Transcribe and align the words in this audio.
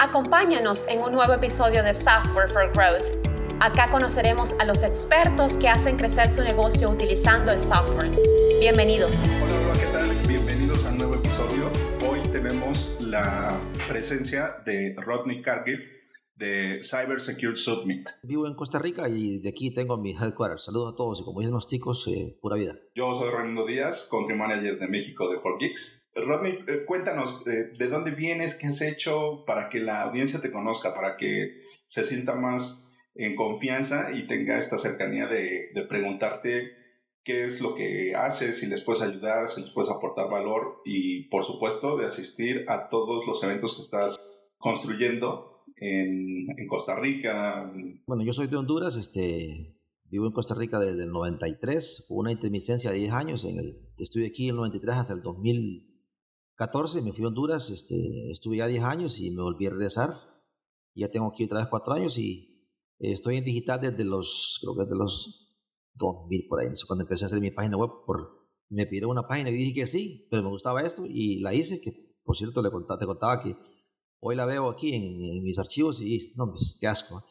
Acompáñanos 0.00 0.86
en 0.88 1.00
un 1.00 1.10
nuevo 1.10 1.32
episodio 1.32 1.82
de 1.82 1.92
Software 1.92 2.48
for 2.48 2.70
Growth. 2.72 3.10
Acá 3.58 3.90
conoceremos 3.90 4.54
a 4.60 4.64
los 4.64 4.84
expertos 4.84 5.56
que 5.56 5.68
hacen 5.68 5.96
crecer 5.96 6.30
su 6.30 6.40
negocio 6.40 6.88
utilizando 6.88 7.50
el 7.50 7.58
software. 7.58 8.08
Bienvenidos. 8.60 9.10
Hola, 9.42 9.54
hola, 9.60 9.80
¿qué 9.80 9.86
tal? 9.92 10.28
Bienvenidos 10.28 10.86
a 10.86 10.90
un 10.90 10.98
nuevo 10.98 11.14
episodio. 11.16 11.72
Hoy 12.08 12.22
tenemos 12.30 12.94
la 13.00 13.58
presencia 13.88 14.58
de 14.64 14.94
Rodney 14.98 15.42
Cargill 15.42 15.97
de 16.38 16.80
Cyber 16.82 17.20
Secure 17.20 17.56
Summit. 17.56 18.08
Vivo 18.22 18.46
en 18.46 18.54
Costa 18.54 18.78
Rica 18.78 19.08
y 19.08 19.40
de 19.40 19.48
aquí 19.48 19.72
tengo 19.72 19.98
mi 19.98 20.12
headquarters. 20.12 20.64
Saludos 20.64 20.92
a 20.92 20.96
todos 20.96 21.20
y 21.20 21.24
como 21.24 21.40
dicen 21.40 21.54
los 21.54 21.66
ticos, 21.66 22.06
eh, 22.08 22.38
pura 22.40 22.56
vida. 22.56 22.74
Yo 22.94 23.12
soy 23.12 23.30
Raimundo 23.30 23.66
Díaz, 23.66 24.08
Country 24.10 24.36
Manager 24.36 24.78
de 24.78 24.88
México 24.88 25.28
de 25.28 25.38
4Geeks. 25.38 26.06
Rodney, 26.14 26.64
eh, 26.66 26.84
cuéntanos 26.86 27.44
eh, 27.46 27.72
de 27.76 27.88
dónde 27.88 28.12
vienes, 28.12 28.54
qué 28.54 28.68
has 28.68 28.80
hecho 28.80 29.44
para 29.46 29.68
que 29.68 29.80
la 29.80 30.02
audiencia 30.02 30.40
te 30.40 30.52
conozca, 30.52 30.94
para 30.94 31.16
que 31.16 31.58
se 31.86 32.04
sienta 32.04 32.34
más 32.34 32.88
en 33.14 33.34
confianza 33.34 34.12
y 34.12 34.26
tenga 34.26 34.58
esta 34.58 34.78
cercanía 34.78 35.26
de, 35.26 35.70
de 35.74 35.82
preguntarte 35.82 36.72
qué 37.24 37.44
es 37.44 37.60
lo 37.60 37.74
que 37.74 38.14
haces, 38.14 38.58
si 38.58 38.66
les 38.66 38.80
puedes 38.80 39.02
ayudar, 39.02 39.48
si 39.48 39.60
les 39.60 39.70
puedes 39.70 39.90
aportar 39.90 40.30
valor 40.30 40.80
y 40.84 41.28
por 41.28 41.44
supuesto 41.44 41.96
de 41.96 42.06
asistir 42.06 42.64
a 42.68 42.88
todos 42.88 43.26
los 43.26 43.42
eventos 43.42 43.74
que 43.74 43.80
estás 43.80 44.16
construyendo 44.56 45.57
en, 45.80 46.46
en 46.58 46.66
Costa 46.68 46.98
Rica. 46.98 47.72
Bueno, 48.06 48.22
yo 48.24 48.32
soy 48.32 48.46
de 48.46 48.56
Honduras, 48.56 48.96
este, 48.96 49.78
vivo 50.04 50.26
en 50.26 50.32
Costa 50.32 50.54
Rica 50.54 50.78
desde 50.78 51.04
el 51.04 51.12
93, 51.12 52.06
hubo 52.08 52.20
una 52.20 52.32
intermitencia 52.32 52.90
de 52.90 52.98
10 52.98 53.12
años, 53.12 53.44
en 53.44 53.58
el, 53.58 53.88
estuve 53.98 54.26
aquí 54.26 54.44
en 54.44 54.50
el 54.50 54.56
93 54.56 54.96
hasta 54.96 55.12
el 55.12 55.22
2014, 55.22 57.02
me 57.02 57.12
fui 57.12 57.24
a 57.24 57.28
Honduras, 57.28 57.70
este, 57.70 58.30
estuve 58.30 58.58
ya 58.58 58.66
10 58.66 58.82
años 58.84 59.20
y 59.20 59.30
me 59.30 59.42
volví 59.42 59.66
a 59.66 59.70
regresar, 59.70 60.14
ya 60.94 61.08
tengo 61.08 61.28
aquí 61.28 61.44
otra 61.44 61.58
vez 61.60 61.68
4 61.68 61.92
años 61.94 62.18
y 62.18 62.66
estoy 62.98 63.36
en 63.36 63.44
digital 63.44 63.80
desde 63.80 64.04
los, 64.04 64.58
creo 64.62 64.74
que 64.74 64.82
desde 64.82 64.96
los 64.96 65.56
2000 65.94 66.46
por 66.48 66.60
ahí, 66.60 66.68
cuando 66.86 67.04
empecé 67.04 67.24
a 67.24 67.26
hacer 67.26 67.40
mi 67.40 67.50
página 67.50 67.76
web, 67.76 67.90
por, 68.06 68.48
me 68.70 68.86
pidieron 68.86 69.10
una 69.10 69.26
página 69.26 69.50
y 69.50 69.54
dije 69.54 69.80
que 69.80 69.86
sí, 69.86 70.26
pero 70.30 70.42
me 70.42 70.48
gustaba 70.48 70.82
esto 70.82 71.04
y 71.06 71.40
la 71.40 71.54
hice, 71.54 71.80
que 71.80 71.92
por 72.22 72.36
cierto 72.36 72.62
le 72.62 72.70
contaba, 72.70 72.98
te 72.98 73.06
contaba 73.06 73.42
que 73.42 73.54
Hoy 74.20 74.34
la 74.34 74.46
veo 74.46 74.68
aquí 74.68 74.94
en, 74.94 75.42
mis 75.42 75.58
archivos 75.58 76.00
y, 76.00 76.32
no, 76.36 76.50
pues, 76.50 76.76
qué 76.80 76.86
asco. 76.86 77.24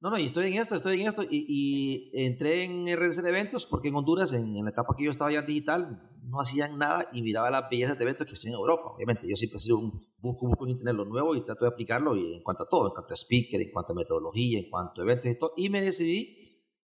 No, 0.00 0.10
no, 0.10 0.18
y 0.18 0.24
estoy 0.24 0.48
en 0.48 0.54
esto, 0.54 0.74
estoy 0.74 1.00
en 1.00 1.06
esto. 1.06 1.22
Y, 1.22 1.46
y 1.48 2.10
entré 2.24 2.64
en 2.64 2.86
de 2.86 3.28
eventos 3.28 3.66
porque 3.66 3.88
en 3.88 3.94
Honduras, 3.94 4.32
en, 4.32 4.52
la 4.64 4.70
etapa 4.70 4.94
que 4.96 5.04
yo 5.04 5.12
estaba 5.12 5.32
ya 5.32 5.42
digital, 5.42 6.10
no 6.24 6.40
hacían 6.40 6.76
nada 6.76 7.08
y 7.12 7.22
miraba 7.22 7.50
las 7.50 7.70
bellezas 7.70 7.96
de 7.96 8.02
eventos 8.02 8.26
que 8.26 8.32
hacían 8.32 8.54
en 8.54 8.58
Europa. 8.58 8.92
Obviamente, 8.96 9.28
yo 9.28 9.36
siempre 9.36 9.58
he 9.58 9.60
sido 9.60 9.78
un 9.78 10.04
busco, 10.18 10.48
busco 10.48 10.64
en 10.64 10.72
internet 10.72 10.96
lo 10.96 11.04
nuevo 11.04 11.36
y 11.36 11.42
trato 11.42 11.64
de 11.64 11.70
aplicarlo 11.70 12.16
y 12.16 12.34
en 12.34 12.42
cuanto 12.42 12.64
a 12.64 12.68
todo, 12.68 12.88
en 12.88 12.92
cuanto 12.92 13.14
a 13.14 13.16
speaker, 13.16 13.60
en 13.60 13.70
cuanto 13.70 13.92
a 13.92 13.96
metodología, 13.96 14.58
en 14.58 14.68
cuanto 14.68 15.00
a 15.00 15.04
eventos 15.04 15.30
y 15.30 15.38
todo. 15.38 15.52
Y 15.56 15.70
me 15.70 15.80
decidí 15.80 16.42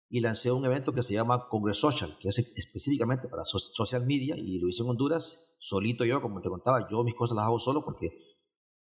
y 0.09 0.19
lancé 0.19 0.51
un 0.51 0.63
evento 0.65 0.93
que 0.93 1.01
se 1.01 1.13
llama 1.13 1.47
Congress 1.49 1.79
Social, 1.79 2.15
que 2.19 2.29
es 2.29 2.37
específicamente 2.55 3.27
para 3.27 3.43
social 3.45 4.05
media 4.05 4.37
y 4.37 4.59
lo 4.59 4.69
hice 4.69 4.83
en 4.83 4.89
Honduras, 4.89 5.55
solito 5.59 6.05
yo, 6.05 6.21
como 6.21 6.39
te 6.41 6.49
contaba, 6.49 6.87
yo 6.89 7.03
mis 7.03 7.15
cosas 7.15 7.35
las 7.35 7.45
hago 7.45 7.59
solo 7.59 7.83
porque 7.83 8.26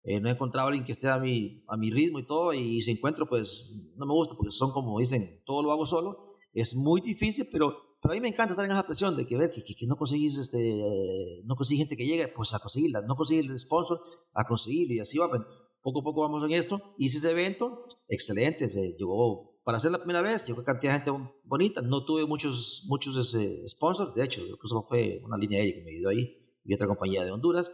eh, 0.05 0.20
no 0.20 0.28
he 0.28 0.33
encontrado 0.33 0.66
a 0.66 0.69
alguien 0.69 0.84
que 0.84 0.92
esté 0.92 1.08
a 1.08 1.19
mi, 1.19 1.64
a 1.66 1.78
mi 1.78 1.91
ritmo 1.91 2.19
y 2.19 2.27
todo, 2.27 2.52
y 2.52 2.83
si 2.83 2.91
encuentro, 2.91 3.27
pues 3.27 3.91
no 3.97 4.05
me 4.05 4.12
gusta, 4.12 4.34
porque 4.36 4.52
son 4.52 4.70
como 4.70 4.98
dicen, 4.98 5.42
todo 5.47 5.62
lo 5.62 5.72
hago 5.72 5.86
solo. 5.86 6.19
Es 6.52 6.77
muy 6.77 7.00
difícil, 7.00 7.48
pero, 7.50 7.97
pero 8.02 8.12
a 8.12 8.14
mí 8.14 8.20
me 8.20 8.28
encanta 8.28 8.52
estar 8.52 8.66
en 8.66 8.72
esa 8.72 8.84
presión 8.84 9.16
de 9.16 9.27
que 9.27 9.36
ver 9.38 9.50
que, 9.50 9.62
que, 9.62 9.86
no 9.86 9.97
conseguís, 9.97 10.36
este, 10.36 11.41
no 11.44 11.56
conseguís 11.56 11.80
gente 11.80 11.97
que 11.97 12.06
llegue, 12.06 12.28
pues 12.28 12.52
a 12.52 12.58
conseguirla, 12.58 13.00
no 13.00 13.16
conseguir 13.16 13.50
el 13.50 13.58
sponsor, 13.58 14.00
a 14.34 14.44
conseguirlo, 14.44 14.94
y 14.94 15.00
así 15.00 15.16
va. 15.19 15.30
Pues, 15.30 15.41
poco 15.82 16.00
a 16.00 16.02
poco 16.02 16.22
vamos 16.22 16.44
en 16.44 16.52
esto. 16.52 16.80
Hice 16.98 17.19
ese 17.19 17.30
evento, 17.30 17.86
excelente, 18.08 18.69
se 18.69 18.94
llegó 18.98 19.54
para 19.64 19.78
hacer 19.78 19.91
la 19.91 19.98
primera 19.98 20.20
vez, 20.20 20.47
llegó 20.47 20.62
cantidad 20.62 20.93
de 20.93 21.00
gente 21.00 21.31
bonita, 21.44 21.81
no 21.81 22.04
tuve 22.04 22.26
muchos, 22.26 22.84
muchos 22.88 23.16
ese, 23.16 23.66
sponsors, 23.66 24.14
de 24.14 24.22
hecho, 24.22 24.43
incluso 24.47 24.84
fue 24.87 25.20
una 25.25 25.38
línea 25.38 25.59
aérea 25.59 25.75
que 25.75 25.84
me 25.84 25.91
ayudó 25.93 26.10
ahí, 26.10 26.37
y 26.64 26.75
otra 26.75 26.87
compañía 26.87 27.25
de 27.25 27.31
Honduras 27.31 27.72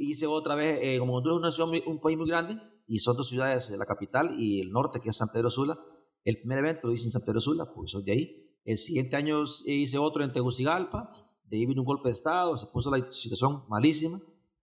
hice 0.00 0.26
otra 0.26 0.54
vez, 0.54 0.78
eh, 0.82 0.98
como 0.98 1.14
Honduras 1.14 1.54
es 1.54 1.86
un 1.86 2.00
país 2.00 2.16
muy 2.16 2.28
grande, 2.28 2.56
y 2.86 2.98
son 2.98 3.16
dos 3.16 3.28
ciudades, 3.28 3.70
la 3.70 3.86
capital 3.86 4.34
y 4.38 4.60
el 4.60 4.72
norte, 4.72 5.00
que 5.00 5.10
es 5.10 5.16
San 5.16 5.28
Pedro 5.32 5.50
Sula. 5.50 5.78
El 6.24 6.38
primer 6.38 6.58
evento 6.58 6.88
lo 6.88 6.92
hice 6.92 7.04
en 7.04 7.12
San 7.12 7.22
Pedro 7.24 7.40
Sula, 7.40 7.72
porque 7.72 7.90
soy 7.90 8.04
de 8.04 8.12
ahí. 8.12 8.56
El 8.64 8.78
siguiente 8.78 9.16
año 9.16 9.44
hice 9.66 9.98
otro 9.98 10.24
en 10.24 10.32
Tegucigalpa, 10.32 11.12
de 11.44 11.56
ahí 11.56 11.66
vino 11.66 11.82
un 11.82 11.86
golpe 11.86 12.08
de 12.08 12.14
Estado, 12.14 12.56
se 12.56 12.66
puso 12.66 12.90
la 12.90 13.08
situación 13.08 13.64
malísima. 13.68 14.20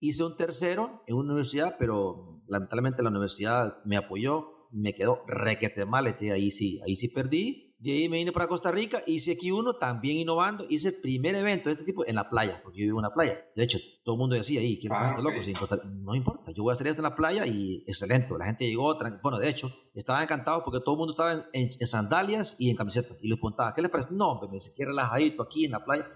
Hice 0.01 0.25
un 0.25 0.37
tercero 0.37 1.03
en 1.07 1.17
una 1.17 1.33
universidad, 1.33 1.77
pero 1.79 2.43
lamentablemente 2.47 3.03
la 3.03 3.11
universidad 3.11 3.83
me 3.85 3.97
apoyó, 3.97 4.69
me 4.73 4.95
quedó 4.95 5.19
requete 5.27 5.85
mal, 5.85 6.07
ahí 6.07 6.51
sí, 6.51 6.81
ahí 6.87 6.97
sí 6.97 7.09
perdí 7.09 7.70
de 7.81 7.93
ahí 7.93 8.09
me 8.11 8.19
vine 8.19 8.31
para 8.31 8.47
Costa 8.47 8.71
Rica, 8.71 9.03
hice 9.07 9.33
aquí 9.33 9.51
uno, 9.51 9.77
también 9.77 10.19
innovando, 10.19 10.67
hice 10.69 10.89
el 10.89 11.01
primer 11.01 11.35
evento 11.35 11.71
de 11.71 11.73
este 11.73 11.85
tipo 11.85 12.07
en 12.07 12.15
la 12.15 12.29
playa, 12.29 12.61
porque 12.63 12.79
yo 12.79 12.85
vivo 12.85 12.99
en 12.99 13.07
una 13.07 13.15
playa. 13.15 13.43
De 13.57 13.63
hecho, 13.63 13.79
todo 14.05 14.17
el 14.17 14.19
mundo 14.19 14.37
decía 14.37 14.61
ahí, 14.61 14.79
¿quién 14.79 14.93
ah, 14.93 15.09
este 15.09 15.23
loco? 15.23 15.37
no 15.87 16.15
importa, 16.15 16.53
yo 16.53 16.63
voy 16.63 16.73
a 16.73 16.75
hacer 16.75 16.89
esto 16.89 17.01
en 17.01 17.05
la 17.05 17.17
playa 17.17 17.47
y 17.47 17.83
excelente. 17.87 18.35
La 18.39 18.45
gente 18.45 18.69
llegó, 18.69 18.99
bueno, 19.23 19.39
de 19.39 19.49
hecho, 19.49 19.73
estaban 19.95 20.23
encantados 20.23 20.63
porque 20.63 20.81
todo 20.81 20.95
el 20.95 20.99
mundo 20.99 21.13
estaba 21.13 21.47
en, 21.55 21.73
sandalias 21.87 22.57
y 22.59 22.69
en 22.69 22.77
camiseta. 22.77 23.15
Y 23.23 23.29
les 23.29 23.39
preguntaba, 23.39 23.75
¿qué 23.75 23.81
les 23.81 23.91
parece? 23.91 24.11
No, 24.13 24.39
me 24.43 24.59
quedé 24.59 24.87
relajadito 24.87 25.43
aquí 25.43 25.65
en 25.65 25.71
la 25.71 25.83
playa. 25.83 26.07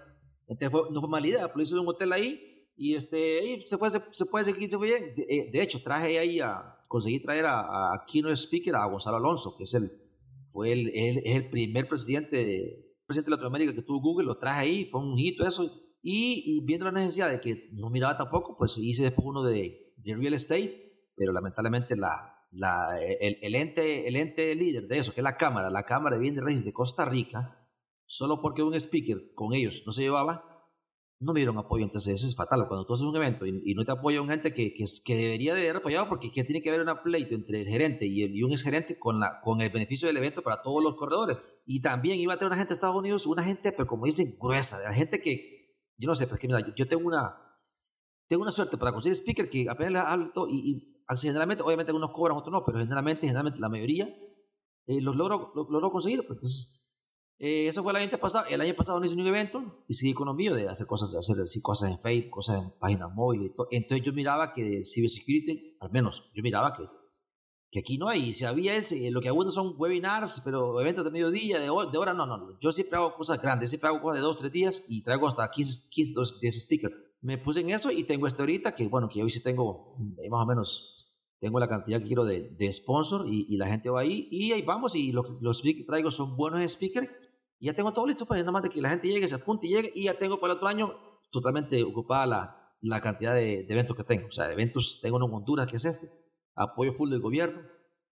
Entonces 0.47 0.69
fue, 0.69 0.91
no 0.91 0.99
fue 0.99 1.09
mala 1.09 1.25
idea, 1.25 1.47
pero 1.47 1.63
hice 1.63 1.73
un 1.73 1.87
hotel 1.87 2.13
ahí 2.13 2.69
y 2.77 2.93
este, 2.93 3.63
se, 3.65 3.79
fue, 3.79 3.89
se, 3.89 4.25
puede 4.27 4.45
seguir, 4.45 4.69
se 4.69 4.77
fue 4.77 4.89
bien. 4.89 5.15
Eh, 5.17 5.49
de, 5.51 5.61
hecho, 5.63 5.81
traje 5.81 6.19
ahí 6.19 6.39
a, 6.39 6.77
conseguí 6.87 7.19
traer 7.19 7.47
a, 7.47 7.93
a 7.93 8.05
keynote 8.05 8.35
speaker 8.35 8.75
a 8.75 8.85
Gonzalo 8.85 9.17
Alonso, 9.17 9.57
que 9.57 9.63
es 9.63 9.73
el 9.73 10.04
fue 10.55 10.71
el, 10.71 10.89
el, 10.95 11.21
el 11.25 11.49
primer 11.49 11.85
presidente, 11.85 12.95
presidente 13.05 13.29
de 13.29 13.35
Latinoamérica 13.35 13.75
que 13.75 13.81
tuvo 13.81 13.99
Google, 13.99 14.25
lo 14.25 14.37
traje 14.37 14.61
ahí, 14.61 14.85
fue 14.85 15.01
un 15.01 15.19
hito 15.19 15.45
eso. 15.45 15.69
Y, 16.01 16.43
y, 16.45 16.65
viendo 16.65 16.85
la 16.85 16.93
necesidad 16.93 17.29
de 17.29 17.41
que 17.41 17.71
no 17.73 17.89
miraba 17.89 18.15
tampoco, 18.15 18.55
pues 18.57 18.77
hice 18.77 19.03
después 19.03 19.27
uno 19.27 19.43
de, 19.43 19.93
de 19.97 20.15
real 20.15 20.33
estate, 20.33 20.75
pero 21.13 21.33
lamentablemente 21.33 21.97
la, 21.97 22.37
la, 22.51 22.87
el, 23.01 23.37
el, 23.41 23.55
ente, 23.55 24.07
el 24.07 24.15
ente 24.15 24.55
líder 24.55 24.87
de 24.87 24.97
eso, 24.97 25.13
que 25.13 25.19
es 25.19 25.25
la 25.25 25.35
Cámara, 25.35 25.69
la 25.69 25.83
Cámara 25.83 26.15
de 26.15 26.21
Bienes 26.21 26.41
Raíces 26.41 26.63
de 26.63 26.71
Costa 26.71 27.03
Rica, 27.03 27.59
solo 28.05 28.41
porque 28.41 28.63
un 28.63 28.75
speaker 28.75 29.33
con 29.33 29.53
ellos 29.53 29.83
no 29.85 29.91
se 29.91 30.03
llevaba, 30.03 30.54
no 31.19 31.33
me 31.33 31.39
dieron 31.39 31.57
apoyo, 31.57 31.83
entonces 31.83 32.15
eso 32.19 32.27
es 32.27 32.35
fatal. 32.35 32.65
Cuando 32.67 32.85
tú 32.85 32.93
haces 32.93 33.05
un 33.05 33.15
evento 33.15 33.45
y, 33.45 33.73
no 33.73 33.85
te 33.85 33.91
apoya 33.91 34.21
un 34.21 34.29
gente 34.29 34.53
que, 34.53 34.73
que, 34.73 34.85
que, 35.03 35.15
debería 35.15 35.53
de 35.53 35.61
haber 35.61 35.77
apoyado, 35.77 36.09
porque 36.09 36.31
¿qué 36.31 36.43
tiene 36.43 36.61
que 36.61 36.69
haber 36.69 36.87
un 36.87 36.97
pleito 37.03 37.35
entre 37.35 37.61
el 37.61 37.67
gerente 37.67 38.05
y, 38.05 38.23
el, 38.23 38.35
y 38.35 38.43
un 38.43 38.51
exgerente 38.51 38.99
con, 38.99 39.19
la, 39.19 39.39
con 39.41 39.61
el 39.61 39.69
beneficio 39.69 40.07
del 40.07 40.17
evento 40.17 40.41
para 40.41 40.61
todos 40.61 40.83
los 40.83 40.95
corredores. 40.95 41.39
Y 41.65 41.81
también 41.81 42.19
iba 42.19 42.33
a 42.33 42.37
tener 42.37 42.47
una 42.47 42.57
gente 42.57 42.69
de 42.69 42.73
Estados 42.75 42.95
Unidos, 42.95 43.25
una 43.25 43.43
gente, 43.43 43.71
pero 43.71 43.87
como 43.87 44.05
dicen, 44.05 44.35
gruesa, 44.39 44.79
la 44.81 44.93
gente 44.93 45.21
que, 45.21 45.77
yo 45.97 46.07
no 46.07 46.15
sé, 46.15 46.25
pero 46.25 46.35
es 46.35 46.41
que 46.41 46.47
mira, 46.47 46.75
yo, 46.75 46.87
tengo 46.87 47.07
una, 47.07 47.35
tengo 48.27 48.43
una 48.43 48.51
suerte 48.51 48.77
para 48.77 48.91
conseguir 48.91 49.15
speaker 49.15 49.49
que 49.49 49.67
apenas 49.69 49.93
le 49.93 49.99
hablo 49.99 50.31
y, 50.49 50.69
y 50.69 50.95
generalmente, 51.21 51.63
obviamente 51.63 51.91
algunos 51.91 52.11
cobran, 52.11 52.37
otros 52.37 52.51
no, 52.51 52.63
pero 52.65 52.79
generalmente, 52.79 53.25
generalmente 53.25 53.59
la 53.59 53.69
mayoría 53.69 54.07
eh, 54.87 55.01
los 55.01 55.15
logro, 55.15 55.51
logro 55.55 55.91
conseguir. 55.91 56.19
Entonces, 56.21 56.84
eh, 57.37 57.67
eso 57.67 57.83
fue 57.83 57.91
el 57.91 57.97
año 57.97 58.17
pasado. 58.17 58.45
El 58.49 58.61
año 58.61 58.73
pasado 58.73 58.99
no 58.99 59.05
hice 59.05 59.15
un 59.15 59.27
evento 59.27 59.83
y 59.87 59.93
seguí 59.93 60.13
con 60.13 60.27
lo 60.27 60.33
mío 60.33 60.55
de 60.55 60.69
hacer 60.69 60.87
cosas, 60.87 61.13
hacer 61.15 61.35
cosas 61.61 61.91
en 61.91 61.99
Facebook, 61.99 62.31
cosas 62.31 62.63
en 62.63 62.71
páginas 62.79 63.09
móviles 63.13 63.47
y 63.47 63.53
todo. 63.53 63.67
Entonces 63.71 64.05
yo 64.05 64.13
miraba 64.13 64.53
que 64.53 64.83
Cybersecurity, 64.85 65.77
al 65.81 65.91
menos 65.91 66.31
yo 66.33 66.41
miraba 66.41 66.73
que, 66.73 66.83
que 67.69 67.79
aquí 67.79 67.97
no 67.97 68.07
hay. 68.07 68.33
Si 68.33 68.45
había 68.45 68.75
ese, 68.75 69.11
lo 69.11 69.19
que 69.19 69.27
hago 69.27 69.49
son 69.51 69.75
webinars, 69.77 70.41
pero 70.45 70.79
eventos 70.79 71.03
de 71.03 71.11
mediodía, 71.11 71.59
de, 71.59 71.65
de 71.65 71.97
hora, 71.97 72.13
no, 72.13 72.25
no. 72.25 72.57
Yo 72.61 72.71
siempre 72.71 72.97
hago 72.97 73.13
cosas 73.15 73.41
grandes, 73.41 73.69
siempre 73.69 73.89
hago 73.89 74.01
cosas 74.01 74.19
de 74.19 74.21
dos, 74.21 74.37
tres 74.37 74.51
días 74.51 74.85
y 74.87 75.03
traigo 75.03 75.27
hasta 75.27 75.49
15, 75.49 75.89
15 75.89 76.21
10 76.39 76.61
speakers. 76.61 76.95
Me 77.21 77.37
puse 77.37 77.61
en 77.61 77.71
eso 77.71 77.91
y 77.91 78.05
tengo 78.05 78.27
este 78.27 78.43
ahorita 78.43 78.73
que, 78.73 78.87
bueno, 78.87 79.09
que 79.09 79.21
hoy 79.21 79.29
sí 79.29 79.41
tengo 79.41 79.97
eh, 80.23 80.29
más 80.29 80.43
o 80.43 80.45
menos 80.45 81.01
tengo 81.37 81.59
la 81.59 81.67
cantidad 81.67 81.99
que 81.99 82.05
quiero 82.05 82.23
de, 82.23 82.49
de 82.51 82.71
sponsor 82.71 83.27
y, 83.27 83.45
y, 83.49 83.57
la 83.57 83.67
gente 83.67 83.89
va 83.89 84.01
ahí 84.01 84.27
y 84.31 84.53
ahí 84.53 84.61
vamos 84.61 84.95
y 84.95 85.11
lo, 85.11 85.23
los 85.41 85.61
traigo 85.85 86.09
son 86.09 86.37
buenos 86.37 86.71
speakers 86.71 87.09
y 87.59 87.67
ya 87.67 87.73
tengo 87.73 87.93
todo 87.93 88.07
listo 88.07 88.25
para 88.25 88.37
pues, 88.39 88.45
nada 88.45 88.51
más 88.51 88.63
de 88.63 88.69
que 88.69 88.81
la 88.81 88.89
gente 88.89 89.07
llegue, 89.07 89.27
se 89.27 89.35
apunte 89.35 89.67
y 89.67 89.69
llegue 89.71 89.91
y 89.95 90.03
ya 90.05 90.17
tengo 90.17 90.39
para 90.39 90.53
el 90.53 90.57
otro 90.57 90.67
año 90.67 90.93
totalmente 91.31 91.83
ocupada 91.83 92.25
la, 92.25 92.75
la 92.81 93.01
cantidad 93.01 93.33
de, 93.33 93.65
eventos 93.69 93.95
que 93.95 94.03
tengo. 94.03 94.27
O 94.27 94.31
sea, 94.31 94.51
eventos, 94.51 94.99
tengo 95.01 95.17
uno 95.17 95.27
en 95.27 95.33
Honduras 95.33 95.67
que 95.67 95.77
es 95.77 95.85
este, 95.85 96.07
apoyo 96.55 96.91
full 96.91 97.09
del 97.09 97.21
gobierno, 97.21 97.61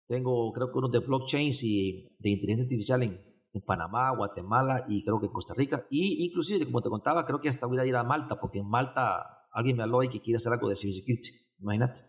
tengo 0.08 0.52
creo 0.54 0.72
que 0.72 0.78
unos 0.78 0.92
de 0.92 1.00
blockchain 1.00 1.52
y 1.62 2.16
de 2.20 2.30
inteligencia 2.30 2.64
artificial 2.64 3.04
en, 3.04 3.20
en 3.54 3.62
Panamá, 3.62 4.16
Guatemala 4.16 4.86
y 4.88 5.04
creo 5.04 5.20
que 5.20 5.28
en 5.28 5.34
Costa 5.34 5.54
Rica. 5.54 5.86
Y 5.90 6.26
inclusive, 6.26 6.66
como 6.66 6.82
te 6.82 6.90
contaba, 6.90 7.26
creo 7.26 7.40
que 7.40 7.50
hasta 7.50 7.66
voy 7.66 7.80
a 7.80 7.86
ir 7.86 7.96
a 7.96 8.04
Malta, 8.04 8.40
porque 8.40 8.60
en 8.60 8.70
Malta 8.70 9.48
alguien 9.52 9.78
me 9.78 9.84
habló 9.84 10.04
y 10.04 10.10
que 10.10 10.22
quiere 10.22 10.38
hacer 10.38 10.54
algo 10.54 10.70
de 10.70 10.76
cybersecurity. 10.76 11.30
Imagínate. 11.60 12.02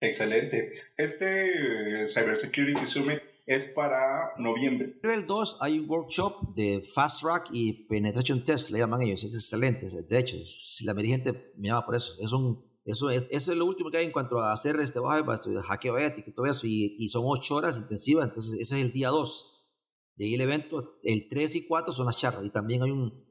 Excelente. 0.00 0.72
Este 0.96 2.06
Cybersecurity 2.06 2.86
Summit 2.86 3.20
es 3.48 3.64
para 3.64 4.34
noviembre. 4.36 5.00
El 5.02 5.26
2 5.26 5.56
hay 5.62 5.78
un 5.78 5.88
workshop 5.88 6.54
de 6.54 6.82
Fast 6.82 7.22
Track 7.22 7.48
y 7.50 7.86
Penetration 7.86 8.44
Test, 8.44 8.70
le 8.70 8.78
llaman 8.78 9.00
ellos. 9.00 9.24
Es 9.24 9.34
excelente. 9.34 9.86
De 10.06 10.18
hecho, 10.18 10.36
si 10.44 10.84
la 10.84 10.94
gente 10.94 11.54
me 11.56 11.68
llama 11.68 11.86
por 11.86 11.96
eso. 11.96 12.12
Es 12.20 12.30
un, 12.32 12.62
Eso 12.84 13.08
es, 13.08 13.26
eso 13.30 13.52
es 13.52 13.58
lo 13.58 13.64
último 13.64 13.90
que 13.90 13.96
hay 13.96 14.04
en 14.04 14.12
cuanto 14.12 14.38
a 14.38 14.52
hacer 14.52 14.76
este 14.76 15.00
hackeo 15.62 15.96
ético 15.96 16.28
y 16.28 16.34
todo 16.34 16.44
eso, 16.44 16.66
y, 16.66 16.96
y, 16.98 17.08
son 17.08 17.22
ocho 17.26 17.56
horas 17.56 17.78
intensivas, 17.78 18.26
entonces 18.26 18.52
ese 18.60 18.78
es 18.78 18.84
el 18.84 18.92
día 18.92 19.08
dos. 19.08 19.72
De 20.14 20.26
ahí 20.26 20.34
el 20.34 20.40
evento, 20.42 20.98
el 21.02 21.28
3 21.28 21.54
y 21.56 21.66
4 21.66 21.92
son 21.92 22.06
las 22.06 22.18
charlas, 22.18 22.44
y 22.44 22.50
también 22.50 22.82
hay 22.82 22.90
un, 22.90 23.24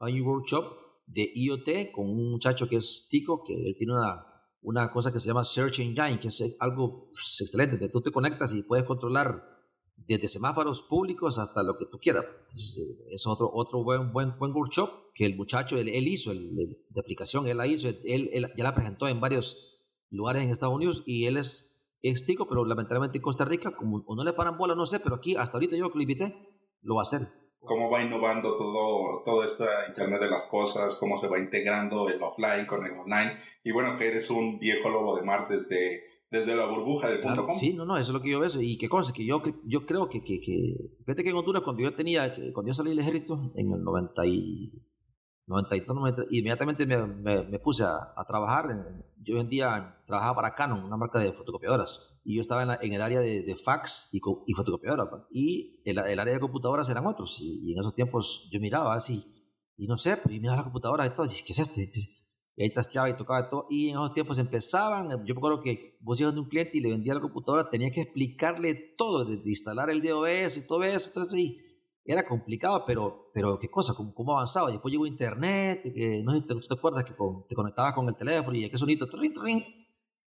hay 0.00 0.20
un 0.20 0.26
workshop 0.26 0.64
de 1.06 1.30
IoT 1.34 1.92
con 1.92 2.08
un 2.08 2.30
muchacho 2.30 2.68
que 2.68 2.76
es 2.76 3.06
Tico, 3.08 3.44
que 3.44 3.54
él 3.54 3.76
tiene 3.76 3.92
una, 3.92 4.26
una 4.62 4.90
cosa 4.90 5.12
que 5.12 5.20
se 5.20 5.28
llama 5.28 5.44
Search 5.44 5.78
Engine, 5.80 6.18
que 6.18 6.28
es 6.28 6.56
algo 6.58 7.08
pues, 7.12 7.40
excelente, 7.40 7.88
tú 7.88 8.00
te 8.00 8.10
conectas 8.10 8.52
y 8.54 8.62
puedes 8.62 8.84
controlar 8.84 9.59
desde 10.16 10.26
semáforos 10.26 10.82
públicos 10.82 11.38
hasta 11.38 11.62
lo 11.62 11.76
que 11.76 11.86
tú 11.86 12.00
quieras. 12.00 12.24
Entonces, 12.24 12.98
es 13.10 13.26
otro, 13.28 13.48
otro 13.52 13.84
buen, 13.84 14.12
buen, 14.12 14.36
buen 14.38 14.52
workshop 14.52 15.12
que 15.14 15.24
el 15.24 15.36
muchacho, 15.36 15.78
él, 15.78 15.88
hizo, 15.88 16.32
el, 16.32 16.52
de 16.88 17.00
aplicación, 17.00 17.46
él 17.46 17.56
la 17.56 17.68
hizo, 17.68 17.88
él, 17.88 18.46
ya 18.56 18.64
la 18.64 18.74
presentó 18.74 19.06
en 19.06 19.20
varios 19.20 19.86
lugares 20.10 20.42
en 20.42 20.50
Estados 20.50 20.74
Unidos 20.74 21.04
y 21.06 21.26
él 21.26 21.36
es, 21.36 21.94
es 22.02 22.26
tico, 22.26 22.48
pero 22.48 22.64
lamentablemente 22.64 23.18
en 23.18 23.22
Costa 23.22 23.44
Rica, 23.44 23.70
como 23.70 24.04
no 24.16 24.24
le 24.24 24.32
paran 24.32 24.58
bola, 24.58 24.74
no 24.74 24.84
sé, 24.84 24.98
pero 24.98 25.14
aquí 25.14 25.36
hasta 25.36 25.58
ahorita 25.58 25.76
yo 25.76 25.92
que 25.92 25.98
lo 25.98 26.02
invité, 26.02 26.34
lo 26.82 26.96
va 26.96 27.02
a 27.02 27.04
hacer. 27.04 27.20
Cómo 27.60 27.88
va 27.88 28.02
innovando 28.02 28.56
todo, 28.56 29.22
todo 29.24 29.44
este 29.44 29.64
Internet 29.90 30.22
de 30.22 30.30
las 30.30 30.44
cosas, 30.46 30.96
cómo 30.96 31.18
se 31.18 31.28
va 31.28 31.38
integrando 31.38 32.08
el 32.08 32.20
offline 32.20 32.66
con 32.66 32.84
el 32.84 32.98
online. 32.98 33.34
Y 33.62 33.70
bueno, 33.70 33.94
que 33.96 34.08
eres 34.08 34.28
un 34.30 34.58
viejo 34.58 34.88
lobo 34.88 35.14
de 35.16 35.22
mar 35.22 35.46
desde 35.48 36.02
desde 36.30 36.54
la 36.54 36.66
burbuja 36.66 37.08
del 37.08 37.20
punto 37.20 37.46
com. 37.46 37.58
Sí, 37.58 37.74
no, 37.74 37.84
no, 37.84 37.96
eso 37.96 38.10
es 38.10 38.14
lo 38.14 38.22
que 38.22 38.30
yo 38.30 38.40
veo. 38.40 38.50
Y 38.60 38.78
qué 38.78 38.88
cosa, 38.88 39.12
que 39.12 39.24
yo, 39.24 39.42
yo 39.64 39.84
creo 39.84 40.08
que, 40.08 40.22
que, 40.22 40.40
que, 40.40 40.96
fíjate 41.04 41.22
que 41.22 41.30
en 41.30 41.36
Honduras, 41.36 41.62
cuando 41.62 41.82
yo 41.82 41.94
tenía, 41.94 42.32
cuando 42.52 42.68
yo 42.68 42.74
salí 42.74 42.90
del 42.90 43.00
ejército, 43.00 43.52
en 43.56 43.72
el 43.72 43.82
90 43.82 44.26
y, 44.26 44.82
92, 45.50 45.96
90, 45.96 46.22
inmediatamente 46.30 46.86
me, 46.86 47.06
me, 47.42 47.58
puse 47.58 47.82
a, 47.82 48.12
a, 48.16 48.24
trabajar. 48.24 48.68
yo 49.18 49.34
hoy 49.34 49.40
en 49.40 49.48
día 49.48 49.92
trabajaba 50.06 50.36
para 50.36 50.54
Canon, 50.54 50.84
una 50.84 50.96
marca 50.96 51.18
de 51.18 51.32
fotocopiadoras. 51.32 52.20
Y 52.22 52.36
yo 52.36 52.40
estaba 52.40 52.62
en, 52.62 52.70
en 52.80 52.92
el 52.92 53.02
área 53.02 53.18
de, 53.18 53.42
de 53.42 53.56
fax 53.56 54.10
y, 54.12 54.20
y 54.46 54.54
fotocopiadoras. 54.54 55.08
Pues. 55.10 55.22
Y 55.32 55.82
el, 55.84 55.98
el, 55.98 56.18
área 56.20 56.34
de 56.34 56.40
computadoras 56.40 56.88
eran 56.88 57.04
otros. 57.06 57.40
Y, 57.40 57.72
en 57.72 57.80
esos 57.80 57.94
tiempos 57.94 58.48
yo 58.52 58.60
miraba 58.60 58.94
así, 58.94 59.24
y 59.76 59.88
no 59.88 59.96
sé, 59.96 60.18
pues, 60.18 60.36
y 60.36 60.38
miraba 60.38 60.56
las 60.56 60.64
computadoras 60.64 61.08
y 61.08 61.10
todo. 61.10 61.26
Y 61.26 61.44
¿qué 61.44 61.52
es 61.52 61.58
esto? 61.58 61.80
Y, 62.60 62.62
y 62.62 62.64
ahí 62.64 62.70
trasteaba 62.70 63.08
y 63.08 63.16
tocaba 63.16 63.48
todo. 63.48 63.66
Y 63.70 63.88
en 63.88 63.94
esos 63.94 64.12
tiempos 64.12 64.38
empezaban, 64.38 65.08
yo 65.10 65.34
me 65.34 65.38
acuerdo 65.38 65.62
que 65.62 65.96
vos 66.00 66.20
ibas 66.20 66.34
de 66.34 66.40
un 66.40 66.48
cliente 66.48 66.76
y 66.76 66.80
le 66.80 66.90
vendía 66.90 67.14
la 67.14 67.20
computadora, 67.20 67.68
tenía 67.68 67.90
que 67.90 68.02
explicarle 68.02 68.74
todo, 68.96 69.24
de, 69.24 69.40
instalar 69.46 69.88
el 69.88 70.02
DOS 70.02 70.58
y 70.58 70.66
todo 70.66 70.84
eso, 70.84 71.08
entonces 71.08 71.38
y 71.38 71.56
era 72.04 72.26
complicado, 72.26 72.84
pero, 72.86 73.30
pero 73.32 73.58
qué 73.58 73.68
cosa, 73.68 73.94
cómo, 73.94 74.12
cómo 74.14 74.32
avanzaba. 74.32 74.70
Después 74.70 74.92
llegó 74.92 75.06
internet, 75.06 75.82
que, 75.82 76.22
no 76.22 76.32
sé 76.32 76.40
si 76.40 76.46
te, 76.46 76.54
te 76.54 76.74
acuerdas 76.74 77.04
que 77.04 77.14
te 77.48 77.54
conectabas 77.54 77.94
con 77.94 78.08
el 78.08 78.14
teléfono 78.14 78.56
y 78.56 78.68
qué 78.68 78.78
sonito, 78.78 79.06
trin, 79.06 79.32
trin, 79.32 79.64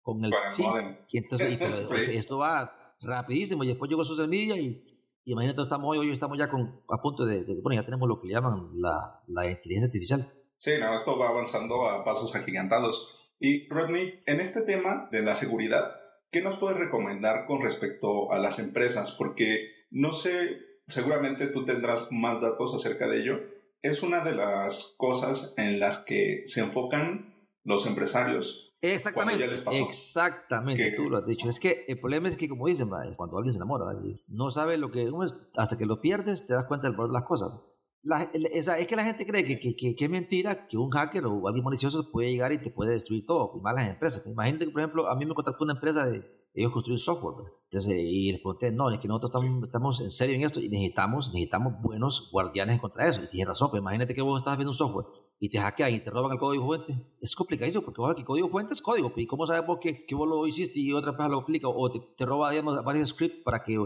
con 0.01 0.23
el... 0.23 0.33
sí, 0.47 0.63
y 1.09 1.17
entonces, 1.17 1.57
pero 1.57 1.75
esto 2.11 2.37
va 2.37 2.95
rapidísimo. 3.01 3.63
Y 3.63 3.67
después 3.67 3.89
llegó 3.89 4.03
social 4.03 4.27
media 4.27 4.57
y, 4.57 4.83
imagínate, 5.25 5.61
estamos 5.61 5.89
hoy, 5.89 5.99
hoy 5.99 6.11
estamos 6.11 6.37
ya 6.37 6.49
con, 6.49 6.81
a 6.89 7.01
punto 7.01 7.25
de, 7.25 7.43
de, 7.43 7.61
bueno, 7.61 7.79
ya 7.79 7.85
tenemos 7.85 8.07
lo 8.07 8.19
que 8.19 8.27
llaman 8.27 8.69
la, 8.73 9.23
la 9.27 9.49
inteligencia 9.49 9.87
artificial 9.87 10.21
Sí, 10.59 10.71
no, 10.77 10.93
esto 10.93 11.17
va 11.17 11.29
avanzando 11.29 11.89
a 11.89 12.03
pasos 12.03 12.35
agigantados. 12.35 13.07
Y 13.39 13.69
Rodney, 13.69 14.21
en 14.25 14.41
este 14.41 14.59
tema 14.63 15.07
de 15.09 15.21
la 15.21 15.33
seguridad, 15.33 15.95
¿qué 16.31 16.41
nos 16.41 16.57
puedes 16.57 16.77
recomendar 16.77 17.45
con 17.45 17.61
respecto 17.61 18.33
a 18.33 18.39
las 18.39 18.59
empresas? 18.59 19.11
Porque 19.11 19.69
no 19.89 20.11
sé, 20.11 20.57
seguramente 20.85 21.47
tú 21.47 21.63
tendrás 21.63 22.11
más 22.11 22.41
datos 22.41 22.75
acerca 22.75 23.07
de 23.07 23.21
ello. 23.21 23.39
Es 23.81 24.03
una 24.03 24.21
de 24.25 24.35
las 24.35 24.95
cosas 24.97 25.53
en 25.55 25.79
las 25.79 25.99
que 25.99 26.41
se 26.43 26.59
enfocan 26.59 27.33
los 27.63 27.85
empresarios. 27.85 28.73
Exactamente, 28.81 29.45
exactamente, 29.45 30.91
tú 30.91 31.09
lo 31.09 31.19
has 31.19 31.25
dicho. 31.25 31.47
Es 31.47 31.61
que 31.61 31.85
el 31.87 32.01
problema 32.01 32.27
es 32.27 32.35
que, 32.35 32.49
como 32.49 32.67
dicen, 32.67 32.89
cuando 33.15 33.37
alguien 33.37 33.53
se 33.53 33.59
enamora, 33.59 33.85
no 34.27 34.51
sabe 34.51 34.77
lo 34.77 34.91
que 34.91 35.03
es, 35.03 35.11
hasta 35.55 35.77
que 35.77 35.85
lo 35.85 36.01
pierdes, 36.01 36.47
te 36.47 36.53
das 36.53 36.65
cuenta 36.65 36.87
del 36.87 36.97
valor 36.97 37.11
de 37.11 37.13
las 37.13 37.23
cosas. 37.23 37.53
La, 38.01 38.23
es 38.33 38.87
que 38.87 38.95
la 38.95 39.03
gente 39.03 39.25
cree 39.25 39.43
que, 39.43 39.59
que, 39.59 39.95
que, 39.95 40.05
es 40.05 40.09
mentira 40.09 40.67
que 40.67 40.77
un 40.77 40.89
hacker 40.89 41.25
o 41.25 41.47
alguien 41.47 41.65
malicioso 41.65 42.09
puede 42.11 42.31
llegar 42.31 42.53
y 42.53 42.61
te 42.61 42.71
puede 42.71 42.93
destruir 42.93 43.25
todo, 43.25 43.51
y 43.57 43.61
más 43.61 43.75
las 43.75 43.89
empresas. 43.89 44.25
Imagínate 44.25 44.65
que, 44.65 44.71
por 44.71 44.81
ejemplo, 44.81 45.07
a 45.09 45.15
mí 45.15 45.25
me 45.25 45.33
contactó 45.33 45.65
una 45.65 45.73
empresa 45.73 46.05
de 46.09 46.23
ellos 46.53 46.71
construyen 46.71 46.99
software. 46.99 47.35
Entonces, 47.65 47.95
y 47.97 48.31
les 48.31 48.41
pregunté, 48.41 48.71
no, 48.71 48.89
es 48.89 48.99
que 48.99 49.07
nosotros 49.07 49.29
estamos, 49.29 49.63
estamos, 49.63 50.01
en 50.01 50.09
serio 50.09 50.35
en 50.35 50.43
esto 50.43 50.59
y 50.59 50.69
necesitamos, 50.69 51.29
necesitamos 51.29 51.73
buenos 51.81 52.29
guardianes 52.31 52.79
contra 52.79 53.07
eso. 53.07 53.23
Y 53.23 53.27
tienes 53.27 53.49
razón, 53.49 53.69
pero 53.71 53.81
imagínate 53.81 54.15
que 54.15 54.21
vos 54.21 54.39
estás 54.39 54.57
viendo 54.57 54.71
un 54.71 54.77
software 54.77 55.05
y 55.39 55.49
te 55.49 55.59
hackean 55.59 55.93
y 55.93 55.99
te 55.99 56.09
roban 56.09 56.31
el 56.31 56.39
código 56.39 56.65
fuente. 56.65 56.95
Es 57.21 57.35
complicadísimo 57.35 57.85
porque 57.85 58.01
vos 58.01 58.15
el 58.17 58.25
código 58.25 58.47
fuente 58.49 58.73
es 58.73 58.81
código. 58.81 59.13
¿Y 59.15 59.27
cómo 59.27 59.45
sabes 59.45 59.65
vos 59.65 59.77
que, 59.79 60.05
que 60.05 60.15
vos 60.15 60.27
lo 60.27 60.45
hiciste 60.47 60.79
y 60.79 60.91
otra 60.93 61.11
persona 61.11 61.29
lo 61.29 61.39
aplica 61.39 61.67
o 61.67 61.91
te, 61.91 61.99
te 62.17 62.25
roba, 62.25 62.49
digamos, 62.49 62.83
varios 62.83 63.09
scripts 63.09 63.43
para 63.43 63.63
que 63.63 63.77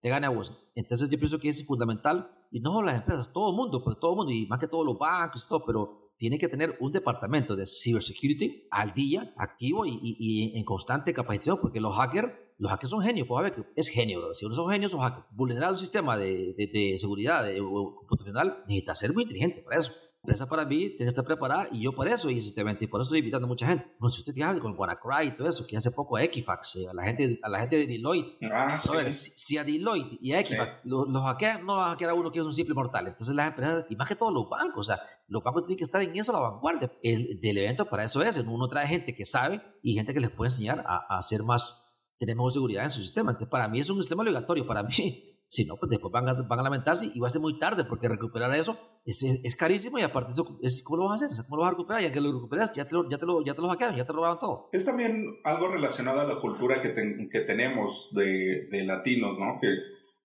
te 0.00 0.08
gane 0.08 0.26
a 0.26 0.30
vos? 0.30 0.52
Entonces, 0.74 1.10
yo 1.10 1.18
pienso 1.18 1.38
que 1.38 1.48
es 1.48 1.66
fundamental 1.66 2.30
y 2.52 2.60
no 2.60 2.70
solo 2.70 2.86
las 2.86 2.96
empresas, 2.96 3.32
todo 3.32 3.50
el 3.50 3.56
mundo, 3.56 3.82
pues 3.82 3.98
todo 3.98 4.12
el 4.12 4.16
mundo, 4.18 4.32
y 4.32 4.46
más 4.46 4.58
que 4.58 4.68
todos 4.68 4.84
los 4.84 4.98
bancos 4.98 5.44
y 5.44 5.48
todo, 5.48 5.64
pero 5.64 6.12
tiene 6.16 6.38
que 6.38 6.48
tener 6.48 6.76
un 6.80 6.92
departamento 6.92 7.56
de 7.56 7.64
cybersecurity 7.66 8.68
al 8.70 8.92
día, 8.92 9.34
activo 9.36 9.84
y, 9.86 10.52
en 10.54 10.64
constante 10.64 11.12
capacitación, 11.12 11.58
porque 11.60 11.80
los 11.80 11.96
hackers, 11.96 12.32
los 12.58 12.70
hackers 12.70 12.90
son 12.90 13.02
genios, 13.02 13.26
pues 13.26 13.52
a 13.52 13.66
es 13.74 13.88
genio, 13.88 14.32
si 14.34 14.44
uno 14.44 14.54
son 14.54 14.70
genios, 14.70 14.92
son 14.92 15.00
hackers. 15.00 15.26
Vulnerar 15.32 15.72
un 15.72 15.78
sistema 15.78 16.16
de, 16.16 16.54
de, 16.56 16.66
de 16.66 16.98
seguridad 16.98 17.44
de, 17.44 17.58
computacional 17.58 18.62
necesita 18.68 18.94
ser 18.94 19.14
muy 19.14 19.24
inteligente 19.24 19.62
para 19.62 19.78
eso 19.78 19.92
empresa 20.24 20.48
para 20.48 20.64
mí 20.64 20.78
tiene 20.90 20.96
que 20.98 21.04
estar 21.06 21.24
preparada 21.24 21.66
y 21.72 21.82
yo 21.82 21.90
por 21.90 22.06
eso 22.06 22.30
hice 22.30 22.46
este 22.46 22.60
evento 22.60 22.84
y 22.84 22.86
por 22.86 23.00
eso 23.00 23.08
estoy 23.08 23.18
invitando 23.18 23.46
a 23.46 23.48
mucha 23.48 23.66
gente. 23.66 23.92
No 23.98 24.08
sé 24.08 24.16
si 24.16 24.20
usted 24.20 24.32
tiene 24.32 24.60
con 24.60 24.78
WannaCry 24.78 25.28
y 25.28 25.36
todo 25.36 25.48
eso, 25.48 25.66
que 25.66 25.76
hace 25.76 25.90
poco 25.90 26.16
Equifax, 26.16 26.76
eh, 26.76 26.88
a 26.88 26.94
la 26.94 27.02
gente, 27.02 27.40
a 27.42 27.48
la 27.48 27.58
gente 27.58 27.76
de 27.76 27.86
Deloitte. 27.88 28.38
Ah, 28.42 28.78
si, 29.10 29.58
a 29.58 29.64
Deloitte 29.64 30.18
y 30.20 30.32
a 30.32 30.38
Equifax 30.38 30.82
los, 30.84 31.08
hackean, 31.24 31.66
no 31.66 31.74
va 31.74 31.86
a 31.86 31.90
hackear 31.90 32.10
a 32.12 32.14
uno 32.14 32.30
que 32.30 32.38
es 32.38 32.46
un 32.46 32.54
simple 32.54 32.72
mortal. 32.72 33.08
Entonces 33.08 33.34
las 33.34 33.48
empresas, 33.48 33.84
y 33.90 33.96
más 33.96 34.06
que 34.06 34.14
todos 34.14 34.32
los 34.32 34.48
bancos, 34.48 34.88
o 34.88 34.92
sea, 34.92 35.00
los 35.26 35.42
bancos 35.42 35.64
tienen 35.64 35.78
que 35.78 35.84
estar 35.84 36.00
en 36.00 36.16
eso 36.16 36.30
a 36.30 36.40
la 36.40 36.50
vanguardia 36.50 36.92
el, 37.02 37.40
del 37.40 37.58
evento, 37.58 37.86
para 37.86 38.04
eso 38.04 38.22
es. 38.22 38.38
Uno 38.38 38.68
trae 38.68 38.86
gente 38.86 39.16
que 39.16 39.24
sabe 39.24 39.60
y 39.82 39.94
gente 39.94 40.14
que 40.14 40.20
les 40.20 40.30
puede 40.30 40.50
enseñar 40.50 40.84
a, 40.86 41.04
a 41.08 41.18
hacer 41.18 41.42
más, 41.42 42.04
tener 42.16 42.36
mejor 42.36 42.52
seguridad 42.52 42.84
en 42.84 42.90
su 42.90 43.02
sistema. 43.02 43.32
Entonces, 43.32 43.50
para 43.50 43.66
mí 43.66 43.80
es 43.80 43.90
un 43.90 44.00
sistema 44.00 44.22
obligatorio, 44.22 44.64
para 44.64 44.84
mí. 44.84 45.28
Si 45.52 45.66
no, 45.66 45.76
pues 45.76 45.90
después 45.90 46.10
van 46.10 46.26
a, 46.26 46.32
van 46.32 46.60
a 46.60 46.62
lamentarse 46.62 47.12
y 47.14 47.20
va 47.20 47.26
a 47.26 47.30
ser 47.30 47.42
muy 47.42 47.58
tarde 47.58 47.84
porque 47.84 48.08
recuperar 48.08 48.54
eso 48.54 48.74
es, 49.04 49.22
es, 49.22 49.56
carísimo 49.56 49.98
y 49.98 50.02
aparte 50.02 50.32
eso 50.32 50.58
es, 50.62 50.82
¿cómo 50.84 51.02
lo 51.02 51.08
vas 51.08 51.22
a 51.22 51.26
hacer? 51.26 51.44
¿Cómo 51.44 51.56
lo 51.56 51.62
vas 51.62 51.68
a 51.68 51.72
recuperar? 51.72 52.02
Ya 52.02 52.12
que 52.12 52.20
lo 52.20 52.32
recuperas, 52.32 52.72
ya 52.72 52.86
te 52.86 52.94
lo, 52.94 53.08
ya 53.08 53.18
te 53.18 53.26
lo, 53.26 53.44
ya 53.44 53.54
te 53.54 53.60
lo 53.60 53.68
hackearon, 53.68 53.96
ya 53.96 54.06
te 54.06 54.12
robaron 54.12 54.38
todo. 54.38 54.68
Es 54.72 54.84
también 54.84 55.40
algo 55.44 55.68
relacionado 55.68 56.20
a 56.20 56.24
la 56.24 56.38
cultura 56.38 56.82
que, 56.82 56.92
que 57.28 57.40
tenemos 57.40 58.10
de, 58.12 58.68
de, 58.70 58.84
latinos, 58.84 59.38
¿no? 59.38 59.58
Que, 59.60 59.74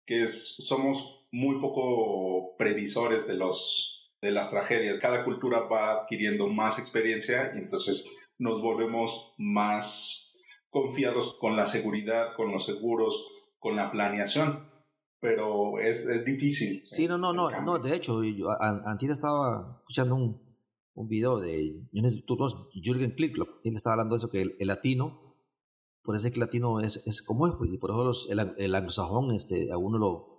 que 0.06 0.24
es, 0.24 0.56
somos 0.60 1.28
muy 1.32 1.60
poco 1.60 2.56
previsores 2.58 3.28
de, 3.28 3.36
los, 3.36 4.12
de 4.22 4.32
las 4.32 4.52
tragedias. 4.52 5.00
Cada 5.02 5.26
cultura 5.26 5.62
va 5.62 6.02
adquiriendo 6.02 6.48
más 6.48 6.78
experiencia 6.78 7.52
y 7.56 7.58
entonces 7.58 8.16
nos 8.38 8.62
volvemos 8.62 9.34
más 9.38 10.38
confiados 10.70 11.36
con 11.40 11.56
la 11.56 11.66
seguridad, 11.66 12.36
con 12.36 12.52
los 12.52 12.66
seguros, 12.66 13.28
con 13.58 13.76
la 13.76 13.90
planeación 13.90 14.67
pero 15.20 15.80
es, 15.80 16.06
es 16.06 16.26
difícil. 16.26 16.82
Sí, 16.86 17.08
no, 17.08 17.18
no, 17.18 17.34
no, 17.34 17.50
no, 17.62 17.80
de 17.80 17.96
hecho, 17.96 18.24
yo 18.24 18.50
antes 18.60 19.10
estaba 19.10 19.80
escuchando 19.80 20.16
un, 20.16 20.48
un 20.94 21.08
video 21.08 21.40
de 21.40 21.88
Jürgen 22.74 23.12
Klicklock, 23.12 23.62
él 23.64 23.76
estaba 23.76 23.94
hablando 23.94 24.16
de 24.16 24.18
eso, 24.18 24.30
que 24.30 24.42
el, 24.42 24.68
latino, 24.68 25.36
por 26.04 26.16
eso 26.16 26.28
es 26.28 26.34
que 26.34 26.40
el 26.40 26.46
latino 26.46 26.80
es, 26.80 27.08
es 27.08 27.22
como 27.22 27.48
es, 27.48 27.54
pues, 27.58 27.72
y 27.72 27.78
por 27.78 27.92
eso 27.92 28.04
los, 28.04 28.30
el, 28.30 28.40
el, 28.58 28.76
anglosajón, 28.76 29.32
este, 29.32 29.72
a 29.72 29.78
uno 29.78 29.98
lo, 29.98 30.38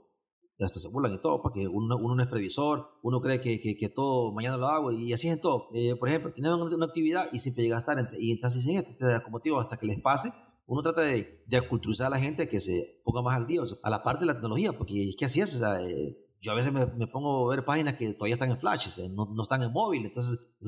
hasta 0.61 0.81
se 0.81 0.89
burlan 0.89 1.15
y 1.15 1.19
todo, 1.19 1.43
porque 1.43 1.69
uno, 1.69 1.97
uno 1.97 2.15
no 2.15 2.23
es 2.23 2.29
previsor, 2.29 2.89
uno 3.03 3.21
cree 3.21 3.41
que, 3.41 3.61
que, 3.61 3.77
que, 3.77 3.89
todo 3.89 4.33
mañana 4.33 4.57
lo 4.57 4.67
hago, 4.67 4.93
y 4.93 5.13
así 5.13 5.29
es 5.29 5.35
en 5.35 5.41
todo. 5.41 5.69
Eh, 5.75 5.95
por 5.97 6.09
ejemplo, 6.09 6.33
tienen 6.33 6.53
una, 6.53 6.87
actividad 6.87 7.29
y 7.33 7.39
siempre 7.39 7.65
llega 7.65 7.77
a 7.77 7.81
estar, 7.81 7.99
entre, 7.99 8.21
y 8.21 8.33
entonces 8.33 8.63
dicen 8.63 8.79
esto, 8.79 8.93
este, 8.93 9.23
como 9.23 9.39
motivo 9.39 9.61
hasta 9.61 9.77
que 9.77 9.87
les 9.87 10.01
pase, 10.01 10.31
uno 10.69 10.83
trata 10.83 11.01
de, 11.01 11.43
de 11.47 11.57
aculturizar 11.57 12.09
a 12.09 12.11
la 12.11 12.21
gente 12.21 12.47
que 12.47 12.61
se 12.61 13.01
ponga 13.03 13.23
más 13.23 13.37
al 13.37 13.47
día, 13.47 13.63
a 13.83 13.91
la 13.91 14.03
parte 14.03 14.21
de 14.21 14.27
la 14.27 14.35
tecnología, 14.35 14.73
porque 14.75 15.09
es 15.09 15.17
que 15.17 15.25
así 15.25 15.41
es, 15.41 15.57
o 15.57 15.59
sea, 15.59 15.83
eh, 15.83 16.19
yo 16.41 16.53
a 16.53 16.55
veces 16.55 16.73
me, 16.75 16.85
me, 16.99 17.07
pongo 17.07 17.51
a 17.51 17.57
ver 17.57 17.65
páginas 17.65 17.95
que 17.95 18.13
todavía 18.13 18.35
están 18.35 18.51
en 18.51 18.59
flash, 18.59 18.87
no, 19.15 19.27
no, 19.35 19.43
están 19.43 19.63
en 19.63 19.73
móvil, 19.73 20.05
entonces 20.05 20.59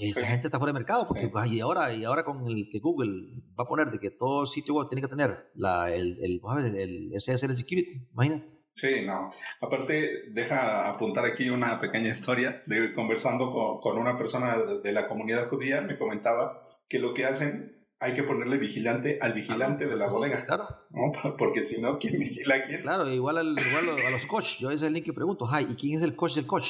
esa 0.00 0.26
gente 0.26 0.46
está 0.46 0.58
fuera 0.58 0.72
de 0.72 0.78
mercado, 0.78 1.06
porque 1.06 1.30
y 1.50 1.60
ahora, 1.60 1.92
y 1.92 2.04
ahora 2.04 2.24
con 2.24 2.46
el 2.46 2.66
que 2.70 2.78
Google 2.78 3.42
va 3.58 3.64
a 3.64 3.68
poner 3.68 3.90
de 3.90 3.98
que 3.98 4.10
todo 4.10 4.46
sitio 4.46 4.72
web 4.72 4.88
tiene 4.88 5.02
que 5.02 5.08
tener 5.08 5.36
la, 5.54 5.92
el, 5.92 6.18
el, 6.22 6.40
el, 6.58 7.10
el 7.12 7.20
SSL 7.20 7.52
Security, 7.52 8.08
imagínate. 8.12 8.48
Sí, 8.72 9.04
no. 9.06 9.30
Aparte, 9.60 10.30
deja 10.32 10.88
apuntar 10.88 11.24
aquí 11.26 11.48
una 11.50 11.80
pequeña 11.80 12.10
historia 12.10 12.62
de 12.66 12.92
conversando 12.94 13.50
con, 13.50 13.80
con 13.80 13.98
una 13.98 14.16
persona 14.18 14.56
de 14.82 14.92
la 14.92 15.06
comunidad 15.06 15.48
judía, 15.48 15.82
me 15.82 15.98
comentaba 15.98 16.62
que 16.88 16.98
lo 16.98 17.14
que 17.14 17.24
hacen 17.24 17.75
hay 17.98 18.14
que 18.14 18.22
ponerle 18.22 18.58
vigilante 18.58 19.18
al 19.20 19.32
vigilante 19.32 19.86
de 19.86 19.96
la 19.96 20.08
bodega. 20.08 20.44
Claro. 20.44 20.64
¿no? 20.90 21.36
Porque 21.38 21.64
si 21.64 21.80
no, 21.80 21.98
¿quién 21.98 22.18
vigila 22.18 22.56
a 22.56 22.64
quién? 22.64 22.82
Claro, 22.82 23.08
igual, 23.08 23.38
al, 23.38 23.56
igual 23.58 23.90
a 24.06 24.10
los 24.10 24.26
coach. 24.26 24.58
Yo 24.58 24.70
es 24.70 24.82
el 24.82 24.92
link 24.92 25.04
que 25.04 25.12
pregunto, 25.12 25.48
¿y 25.60 25.74
quién 25.76 25.96
es 25.96 26.02
el 26.02 26.16
coach 26.16 26.34
del 26.34 26.46
coach? 26.46 26.68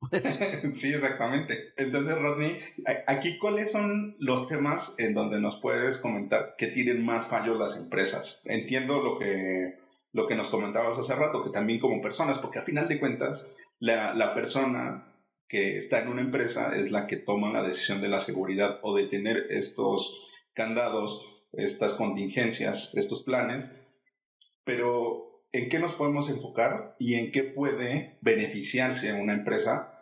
Pues. 0.00 0.40
sí, 0.74 0.92
exactamente. 0.92 1.72
Entonces, 1.76 2.16
Rodney, 2.18 2.58
aquí 3.06 3.38
cuáles 3.38 3.72
son 3.72 4.16
los 4.20 4.46
temas 4.48 4.94
en 4.98 5.14
donde 5.14 5.40
nos 5.40 5.56
puedes 5.56 5.98
comentar 5.98 6.54
que 6.56 6.68
tienen 6.68 7.04
más 7.04 7.26
fallos 7.26 7.58
las 7.58 7.76
empresas. 7.76 8.42
Entiendo 8.44 9.02
lo 9.02 9.18
que, 9.18 9.78
lo 10.12 10.26
que 10.26 10.36
nos 10.36 10.50
comentabas 10.50 10.98
hace 10.98 11.14
rato, 11.14 11.42
que 11.42 11.50
también 11.50 11.80
como 11.80 12.00
personas, 12.00 12.38
porque 12.38 12.60
a 12.60 12.62
final 12.62 12.88
de 12.88 13.00
cuentas, 13.00 13.52
la, 13.80 14.14
la 14.14 14.34
persona 14.34 15.14
que 15.48 15.76
está 15.76 16.00
en 16.00 16.08
una 16.08 16.20
empresa 16.20 16.76
es 16.76 16.90
la 16.90 17.06
que 17.06 17.16
toma 17.16 17.50
la 17.50 17.62
decisión 17.62 18.00
de 18.00 18.08
la 18.08 18.20
seguridad 18.20 18.78
o 18.82 18.94
de 18.94 19.06
tener 19.06 19.46
estos 19.50 20.27
candados, 20.58 21.24
estas 21.52 21.94
contingencias, 21.94 22.92
estos 22.94 23.22
planes, 23.22 23.72
pero 24.64 25.44
¿en 25.52 25.68
qué 25.68 25.78
nos 25.78 25.94
podemos 25.94 26.28
enfocar 26.28 26.96
y 26.98 27.14
en 27.14 27.30
qué 27.30 27.44
puede 27.44 28.18
beneficiarse 28.22 29.12
una 29.12 29.34
empresa 29.34 29.94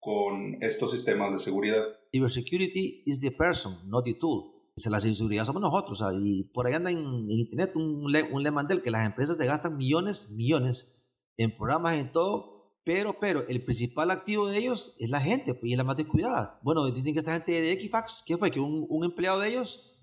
con 0.00 0.58
estos 0.62 0.90
sistemas 0.90 1.32
de 1.32 1.38
seguridad? 1.38 1.84
Cybersecurity 2.12 3.04
is 3.06 3.20
the 3.20 3.30
person, 3.30 3.78
not 3.88 4.04
the 4.04 4.14
tool. 4.14 4.52
La 4.90 4.98
seguridad 4.98 5.44
somos 5.44 5.62
nosotros. 5.62 6.02
y 6.20 6.44
por 6.52 6.66
ahí 6.66 6.72
anda 6.72 6.90
en, 6.90 7.30
internet 7.30 7.76
un, 7.76 8.12
un 8.32 8.42
lemandel 8.42 8.82
que 8.82 8.90
las 8.90 9.06
empresas 9.06 9.38
se 9.38 9.46
gastan 9.46 9.76
millones, 9.76 10.32
millones 10.32 11.14
en 11.36 11.56
programas, 11.56 11.98
en 11.98 12.10
todo, 12.10 12.74
pero, 12.84 13.16
pero 13.20 13.46
el 13.46 13.64
principal 13.64 14.10
activo 14.10 14.48
de 14.48 14.58
ellos 14.58 14.96
es 14.98 15.10
la 15.10 15.20
gente 15.20 15.54
pues, 15.54 15.70
y 15.70 15.72
es 15.74 15.78
la 15.78 15.84
más 15.84 15.96
descuidada. 15.96 16.58
Bueno, 16.62 16.90
dicen 16.90 17.12
que 17.12 17.20
esta 17.20 17.34
gente 17.34 17.52
de 17.52 17.72
Equifax, 17.72 18.24
¿qué 18.26 18.36
fue? 18.36 18.50
Que 18.50 18.58
un, 18.58 18.86
un 18.88 19.04
empleado 19.04 19.38
de 19.38 19.48
ellos 19.48 19.99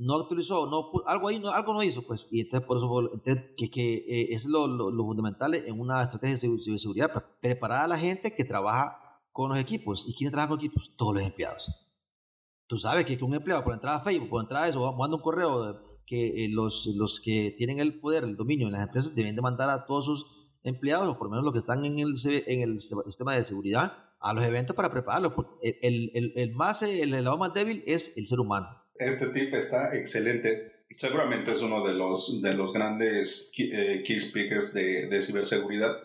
no 0.00 0.14
actualizó, 0.14 0.66
no, 0.66 0.90
algo 1.06 1.28
ahí, 1.28 1.38
no, 1.38 1.50
algo 1.50 1.74
no 1.74 1.82
hizo, 1.82 2.00
pues, 2.00 2.32
y 2.32 2.40
entonces 2.40 2.66
por 2.66 2.78
eso 2.78 3.10
que, 3.54 3.70
que 3.70 3.94
eh, 4.08 4.28
es 4.30 4.46
lo, 4.46 4.66
lo, 4.66 5.04
fundamental 5.04 5.54
en 5.54 5.78
una 5.78 6.00
estrategia 6.00 6.48
de 6.48 6.78
seguridad, 6.78 7.12
preparar 7.42 7.84
a 7.84 7.88
la 7.88 7.98
gente 7.98 8.34
que 8.34 8.46
trabaja 8.46 9.20
con 9.30 9.50
los 9.50 9.58
equipos. 9.58 10.06
¿Y 10.08 10.14
quiénes 10.14 10.32
trabajan 10.32 10.56
con 10.56 10.58
equipos? 10.58 10.96
Todos 10.96 11.16
los 11.16 11.22
empleados. 11.22 11.92
Tú 12.66 12.78
sabes 12.78 13.04
que, 13.04 13.22
un 13.22 13.34
empleado 13.34 13.62
por 13.62 13.74
entrar 13.74 13.96
a 13.96 14.00
Facebook, 14.00 14.30
por 14.30 14.40
entrar 14.40 14.64
a 14.64 14.68
eso, 14.68 14.90
manda 14.94 15.16
un 15.16 15.22
correo 15.22 16.00
que 16.06 16.46
eh, 16.46 16.48
los, 16.50 16.86
los 16.96 17.20
que 17.20 17.54
tienen 17.58 17.78
el 17.78 18.00
poder, 18.00 18.24
el 18.24 18.36
dominio 18.36 18.68
en 18.68 18.72
las 18.72 18.84
empresas 18.84 19.14
deben 19.14 19.36
de 19.36 19.42
mandar 19.42 19.68
a 19.68 19.84
todos 19.84 20.06
sus 20.06 20.48
empleados, 20.62 21.10
o 21.10 21.18
por 21.18 21.26
lo 21.26 21.32
menos 21.32 21.44
los 21.44 21.52
que 21.52 21.58
están 21.58 21.84
en 21.84 21.98
el, 21.98 22.14
en 22.24 22.62
el 22.62 22.78
sistema 22.78 23.34
de 23.34 23.44
seguridad, 23.44 23.98
a 24.18 24.32
los 24.32 24.44
eventos 24.44 24.74
para 24.74 24.90
prepararlos. 24.90 25.34
El, 25.60 26.32
el, 26.34 26.54
más, 26.54 26.80
el, 26.80 27.12
el 27.12 27.24
más 27.38 27.52
débil 27.52 27.84
es 27.86 28.16
el 28.16 28.26
ser 28.26 28.40
humano 28.40 28.79
este 29.00 29.28
tip 29.28 29.54
está 29.54 29.96
excelente. 29.96 30.84
Seguramente 30.96 31.52
es 31.52 31.62
uno 31.62 31.86
de 31.86 31.94
los, 31.94 32.40
de 32.42 32.54
los 32.54 32.72
grandes 32.72 33.50
key, 33.52 33.70
eh, 33.72 34.20
speakers 34.20 34.72
de, 34.72 35.08
de, 35.08 35.20
ciberseguridad 35.20 35.96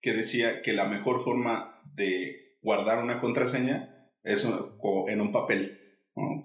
que 0.00 0.12
decía 0.12 0.62
que 0.62 0.72
la 0.72 0.86
mejor 0.86 1.22
forma 1.22 1.80
de 1.94 2.58
guardar 2.60 3.02
una 3.02 3.18
contraseña 3.18 4.10
es 4.24 4.46
en 5.08 5.20
un 5.20 5.32
papel, 5.32 5.80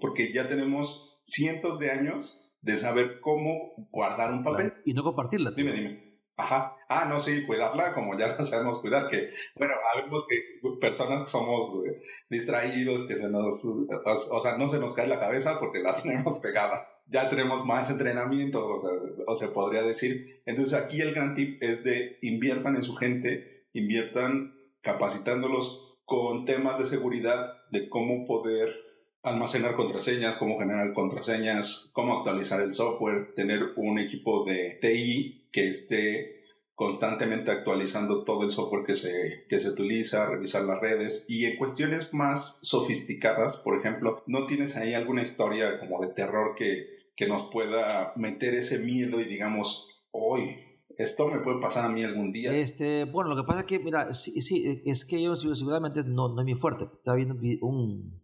porque 0.00 0.32
ya 0.32 0.46
tenemos 0.46 1.20
cientos 1.24 1.78
de 1.78 1.90
años 1.90 2.54
de 2.60 2.76
saber 2.76 3.20
cómo 3.20 3.74
guardar 3.90 4.32
un 4.32 4.44
papel. 4.44 4.74
Y 4.84 4.94
no 4.94 5.02
compartirla. 5.02 5.52
Dime, 5.52 5.72
dime. 5.72 6.07
Ajá. 6.38 6.76
Ah, 6.88 7.04
no, 7.06 7.18
sí, 7.18 7.44
cuidarla 7.44 7.92
como 7.92 8.16
ya 8.16 8.28
la 8.38 8.44
sabemos 8.44 8.78
cuidar. 8.78 9.10
Que, 9.10 9.28
bueno, 9.56 9.74
sabemos 9.92 10.24
que 10.26 10.60
personas 10.80 11.22
que 11.22 11.28
somos 11.28 11.84
eh, 11.84 12.00
distraídos, 12.30 13.02
que 13.02 13.16
se 13.16 13.28
nos, 13.28 13.64
o, 13.64 14.40
sea, 14.40 14.56
no 14.56 14.68
se 14.68 14.78
nos 14.78 14.92
cae 14.92 15.08
la 15.08 15.18
cabeza 15.18 15.58
porque 15.58 15.80
la 15.80 15.94
tenemos 16.02 16.38
pegada. 16.38 16.88
Ya 17.08 17.28
tenemos 17.28 17.66
más 17.66 17.90
entrenamiento, 17.90 18.66
o, 18.66 18.78
sea, 18.78 18.90
o 19.26 19.34
se 19.34 19.48
podría 19.48 19.82
decir. 19.82 20.42
Entonces 20.46 20.74
aquí 20.74 21.00
el 21.00 21.12
gran 21.12 21.34
tip 21.34 21.60
es 21.62 21.82
de 21.82 22.18
inviertan 22.22 22.76
en 22.76 22.82
su 22.82 22.94
gente, 22.94 23.66
inviertan 23.72 24.54
capacitándolos 24.80 25.98
con 26.04 26.44
temas 26.44 26.78
de 26.78 26.86
seguridad, 26.86 27.52
de 27.70 27.88
cómo 27.88 28.24
poder 28.26 28.87
almacenar 29.22 29.74
contraseñas, 29.74 30.36
cómo 30.36 30.58
generar 30.58 30.92
contraseñas, 30.92 31.90
cómo 31.92 32.16
actualizar 32.16 32.60
el 32.60 32.72
software, 32.72 33.34
tener 33.34 33.72
un 33.76 33.98
equipo 33.98 34.44
de 34.44 34.78
TI 34.80 35.48
que 35.52 35.68
esté 35.68 36.38
constantemente 36.74 37.50
actualizando 37.50 38.22
todo 38.22 38.44
el 38.44 38.52
software 38.52 38.84
que 38.84 38.94
se, 38.94 39.46
que 39.48 39.58
se 39.58 39.70
utiliza, 39.70 40.26
revisar 40.26 40.62
las 40.62 40.80
redes 40.80 41.24
y 41.28 41.46
en 41.46 41.56
cuestiones 41.56 42.14
más 42.14 42.60
sofisticadas, 42.62 43.56
por 43.56 43.76
ejemplo, 43.76 44.22
¿no 44.26 44.46
tienes 44.46 44.76
ahí 44.76 44.94
alguna 44.94 45.22
historia 45.22 45.80
como 45.80 46.00
de 46.00 46.14
terror 46.14 46.54
que, 46.56 47.10
que 47.16 47.26
nos 47.26 47.42
pueda 47.50 48.12
meter 48.14 48.54
ese 48.54 48.78
miedo 48.78 49.20
y 49.20 49.24
digamos, 49.24 50.04
hoy 50.12 50.56
esto 50.96 51.28
me 51.28 51.40
puede 51.40 51.60
pasar 51.60 51.84
a 51.84 51.88
mí 51.88 52.04
algún 52.04 52.30
día. 52.30 52.52
Este, 52.52 53.04
bueno, 53.04 53.30
lo 53.30 53.36
que 53.36 53.46
pasa 53.46 53.60
es 53.60 53.66
que, 53.66 53.80
mira, 53.80 54.12
sí, 54.12 54.40
sí 54.40 54.82
es 54.84 55.04
que 55.04 55.20
yo 55.20 55.34
seguramente 55.34 56.02
no, 56.04 56.28
no 56.28 56.40
es 56.40 56.44
mi 56.44 56.54
fuerte. 56.54 56.84
Estaba 56.84 57.16
viendo 57.16 57.36
un, 57.62 58.20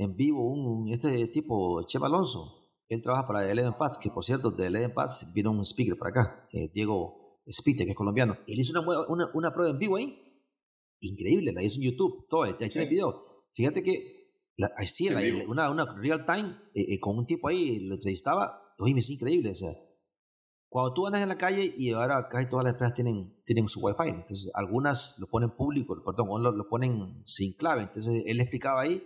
en 0.00 0.16
vivo 0.16 0.50
un, 0.50 0.90
este 0.90 1.26
tipo, 1.28 1.82
Cheva 1.86 2.06
Alonso, 2.06 2.72
él 2.88 3.02
trabaja 3.02 3.26
para 3.26 3.48
Eleven 3.50 3.74
Pats, 3.78 3.98
que 3.98 4.10
por 4.10 4.24
cierto, 4.24 4.50
de 4.50 4.66
Eleven 4.66 4.94
Pats 4.94 5.30
vino 5.34 5.50
un 5.50 5.62
speaker 5.64 5.96
para 5.98 6.10
acá, 6.10 6.48
eh, 6.52 6.70
Diego 6.72 7.42
Spite, 7.48 7.84
que 7.84 7.90
es 7.90 7.96
colombiano. 7.96 8.38
Él 8.46 8.58
hizo 8.58 8.78
una, 8.78 9.06
una, 9.08 9.30
una, 9.34 9.52
prueba 9.52 9.70
en 9.70 9.78
vivo 9.78 9.96
ahí. 9.96 10.16
Increíble, 11.00 11.52
la 11.52 11.62
hizo 11.62 11.76
en 11.76 11.90
YouTube, 11.90 12.26
todo, 12.28 12.44
ahí 12.44 12.54
tiene 12.54 12.72
el 12.82 12.88
video. 12.88 13.44
Fíjate 13.52 13.82
que, 13.82 14.32
la, 14.56 14.70
sí, 14.86 15.10
la, 15.10 15.20
una, 15.46 15.70
una 15.70 15.84
real 15.96 16.24
time, 16.24 16.48
eh, 16.74 16.94
eh, 16.94 17.00
con 17.00 17.18
un 17.18 17.26
tipo 17.26 17.48
ahí, 17.48 17.80
lo 17.80 17.94
entrevistaba, 17.96 18.74
oye, 18.78 18.98
es 18.98 19.10
increíble, 19.10 19.50
o 19.50 19.54
sea, 19.54 19.70
cuando 20.70 20.94
tú 20.94 21.06
andas 21.06 21.22
en 21.22 21.28
la 21.28 21.36
calle 21.36 21.74
y 21.76 21.90
ahora 21.90 22.28
casi 22.28 22.48
todas 22.48 22.64
las 22.64 22.72
empresas 22.72 22.94
tienen, 22.94 23.42
tienen 23.44 23.68
su 23.68 23.80
wifi, 23.80 24.08
entonces 24.08 24.50
algunas 24.54 25.16
lo 25.18 25.26
ponen 25.26 25.50
público, 25.50 26.00
perdón, 26.04 26.42
lo, 26.42 26.52
lo 26.52 26.68
ponen 26.68 27.22
sin 27.26 27.54
clave, 27.54 27.82
entonces 27.82 28.22
él 28.26 28.40
explicaba 28.40 28.82
ahí 28.82 29.02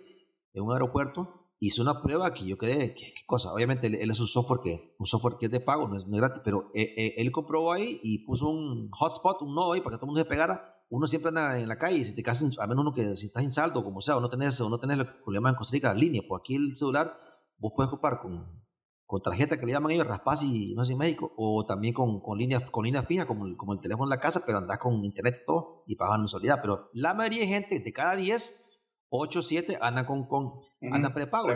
en 0.54 0.64
un 0.64 0.72
aeropuerto 0.72 1.44
hizo 1.60 1.82
una 1.82 2.00
prueba 2.00 2.32
que 2.32 2.44
yo 2.44 2.58
quedé, 2.58 2.94
¿qué, 2.94 3.12
cosa? 3.26 3.52
Obviamente 3.52 3.86
él, 3.86 4.10
es 4.10 4.20
un 4.20 4.26
software 4.26 4.60
que, 4.62 4.94
un 4.98 5.06
software 5.06 5.36
que 5.38 5.46
es 5.46 5.52
de 5.52 5.60
pago, 5.60 5.88
no 5.88 5.96
es, 5.96 6.04
gratis, 6.06 6.42
pero 6.44 6.70
eh, 6.74 6.94
eh, 6.96 7.14
él 7.16 7.32
comprobó 7.32 7.72
ahí 7.72 8.00
y 8.02 8.24
puso 8.24 8.48
un 8.48 8.90
hotspot, 8.90 9.42
un 9.42 9.54
nodo 9.54 9.72
ahí 9.72 9.80
para 9.80 9.96
que 9.96 9.98
todo 9.98 10.06
el 10.06 10.14
mundo 10.14 10.20
se 10.20 10.28
pegara. 10.28 10.66
Uno 10.90 11.06
siempre 11.06 11.30
anda 11.30 11.58
en 11.58 11.68
la 11.68 11.78
calle 11.78 12.04
si 12.04 12.14
te 12.14 12.22
casas, 12.22 12.58
a 12.58 12.66
menos 12.66 12.82
uno 12.82 12.92
que 12.92 13.16
si 13.16 13.26
estás 13.26 13.42
en 13.42 13.50
saldo, 13.50 13.82
como 13.82 14.00
sea, 14.00 14.16
o 14.16 14.20
no 14.20 14.28
tenés, 14.28 14.60
o 14.60 14.68
no 14.68 14.78
tenés 14.78 14.98
lo 14.98 15.06
que 15.06 15.12
en 15.12 15.54
Costa 15.54 15.72
Rica, 15.72 15.94
línea, 15.94 16.22
pues 16.28 16.40
aquí 16.40 16.54
el 16.54 16.76
celular 16.76 17.18
vos 17.56 17.72
puedes 17.74 17.90
ocupar 17.90 18.20
con, 18.20 18.62
con 19.06 19.22
tarjeta 19.22 19.58
que 19.58 19.66
le 19.66 19.72
llaman 19.72 19.92
ellos, 19.92 20.06
raspas 20.06 20.42
y 20.42 20.74
no 20.74 20.84
sé 20.84 20.92
en 20.92 20.98
México, 20.98 21.32
o 21.36 21.64
también 21.64 21.94
con, 21.94 22.20
con 22.20 22.38
línea, 22.38 22.60
con 22.60 22.84
línea 22.84 23.02
fija, 23.02 23.26
como 23.26 23.46
el, 23.46 23.56
como 23.56 23.72
el 23.72 23.80
teléfono 23.80 24.04
en 24.04 24.10
la 24.10 24.20
casa, 24.20 24.42
pero 24.44 24.58
andás 24.58 24.78
con 24.78 25.02
internet 25.04 25.38
y 25.42 25.46
todo 25.46 25.84
y 25.86 25.96
pagas 25.96 26.18
mensualidad. 26.18 26.58
Pero 26.60 26.90
la 26.92 27.14
mayoría 27.14 27.40
de 27.40 27.46
gente, 27.46 27.80
de 27.80 27.92
cada 27.92 28.16
10, 28.16 28.73
8, 29.16 29.42
7 29.42 29.78
andan 29.80 30.06
con, 30.06 30.26
con 30.26 30.60
andan 30.90 31.14
prepago. 31.14 31.48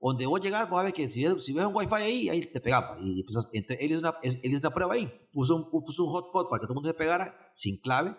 donde 0.00 0.26
vos 0.26 0.40
llegas, 0.40 0.68
vos 0.68 0.78
a 0.78 0.82
ver 0.82 0.92
que 0.92 1.08
si 1.08 1.24
ves, 1.24 1.44
si 1.44 1.52
ves 1.54 1.64
un 1.64 1.74
wifi 1.74 1.94
ahí, 1.94 2.28
ahí 2.28 2.40
te 2.42 2.60
pegaba. 2.60 2.98
Y 3.00 3.20
empiezas, 3.20 3.48
él, 3.52 3.90
hizo 3.90 4.00
una, 4.00 4.14
él 4.22 4.38
hizo 4.52 4.66
una 4.66 4.74
prueba 4.74 4.94
ahí, 4.94 5.10
puso 5.32 5.56
un, 5.56 5.70
puso 5.70 6.04
un 6.04 6.10
hotspot 6.10 6.50
para 6.50 6.60
que 6.60 6.66
todo 6.66 6.74
el 6.74 6.76
mundo 6.76 6.90
se 6.90 6.94
pegara 6.94 7.34
sin 7.54 7.78
clave. 7.80 8.14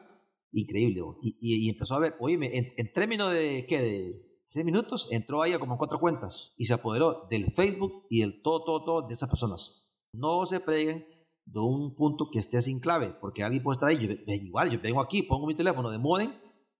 Increíble. 0.51 1.01
Y, 1.21 1.37
y, 1.39 1.69
empezó 1.69 1.95
a 1.95 1.99
ver, 1.99 2.15
oye, 2.19 2.35
en, 2.35 2.73
en 2.75 2.93
términos 2.93 3.31
de, 3.31 3.65
¿qué? 3.67 3.79
De 3.81 4.33
6 4.47 4.65
minutos, 4.65 5.07
entró 5.11 5.41
ahí 5.41 5.53
a 5.53 5.59
como 5.59 5.77
cuatro 5.77 5.99
cuentas 5.99 6.55
y 6.57 6.65
se 6.65 6.73
apoderó 6.73 7.27
del 7.29 7.51
Facebook 7.51 8.05
y 8.09 8.21
del 8.21 8.41
todo, 8.41 8.63
todo, 8.63 8.83
todo 8.83 9.07
de 9.07 9.13
esas 9.13 9.29
personas. 9.29 9.99
No 10.13 10.45
se 10.45 10.59
peguen 10.59 11.05
de 11.45 11.59
un 11.59 11.95
punto 11.95 12.29
que 12.31 12.39
esté 12.39 12.61
sin 12.61 12.79
clave, 12.79 13.15
porque 13.19 13.43
alguien 13.43 13.63
puede 13.63 13.75
estar 13.75 13.89
ahí. 13.89 13.97
Yo, 13.97 14.13
igual, 14.33 14.69
yo 14.69 14.79
vengo 14.79 15.01
aquí, 15.01 15.23
pongo 15.23 15.47
mi 15.47 15.55
teléfono 15.55 15.89
de 15.89 15.97
modem 15.97 16.31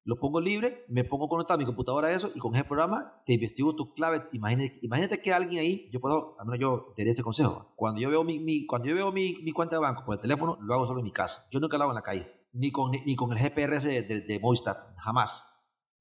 lo 0.05 0.17
pongo 0.17 0.41
libre, 0.41 0.86
me 0.89 1.03
pongo 1.03 1.29
conectado 1.29 1.55
a 1.55 1.57
mi 1.57 1.65
computadora 1.65 2.10
a 2.10 2.12
eso 2.12 2.29
y 2.36 2.39
con 2.39 2.53
ese 2.55 2.65
programa 2.65 3.22
te 3.25 3.33
investigo 3.33 3.75
tu 3.75 3.93
clave. 3.93 4.24
Imagínate, 4.33 4.79
imagínate 4.81 5.22
que 5.22 5.33
alguien 5.33 5.62
ahí, 5.62 5.89
yo 5.91 6.00
puedo, 6.00 6.36
al 6.39 6.45
menos 6.45 6.60
yo 6.60 6.93
daría 6.98 7.12
este 7.12 7.24
consejo. 7.24 7.74
Cuando 7.75 8.01
yo 8.01 8.10
veo 8.10 8.24
mi, 8.24 8.39
mi 8.39 8.65
cuando 8.65 8.89
yo 8.89 8.95
veo 8.95 9.12
mi, 9.12 9.36
mi, 9.43 9.51
cuenta 9.51 9.77
de 9.77 9.81
banco 9.81 10.03
por 10.05 10.15
el 10.15 10.19
teléfono, 10.19 10.57
lo 10.62 10.74
hago 10.74 10.86
solo 10.86 11.00
en 11.00 11.05
mi 11.05 11.12
casa. 11.12 11.48
Yo 11.51 11.60
nunca 11.60 11.77
lo 11.77 11.83
hago 11.83 11.93
en 11.93 11.95
la 11.95 12.01
calle, 12.01 12.27
ni 12.51 12.72
con, 12.72 12.91
ni, 12.91 13.15
con 13.15 13.31
el 13.31 13.39
GPRS 13.39 13.83
de, 13.86 14.25
de, 14.27 14.39
Movistar, 14.39 14.93
jamás. 14.98 15.50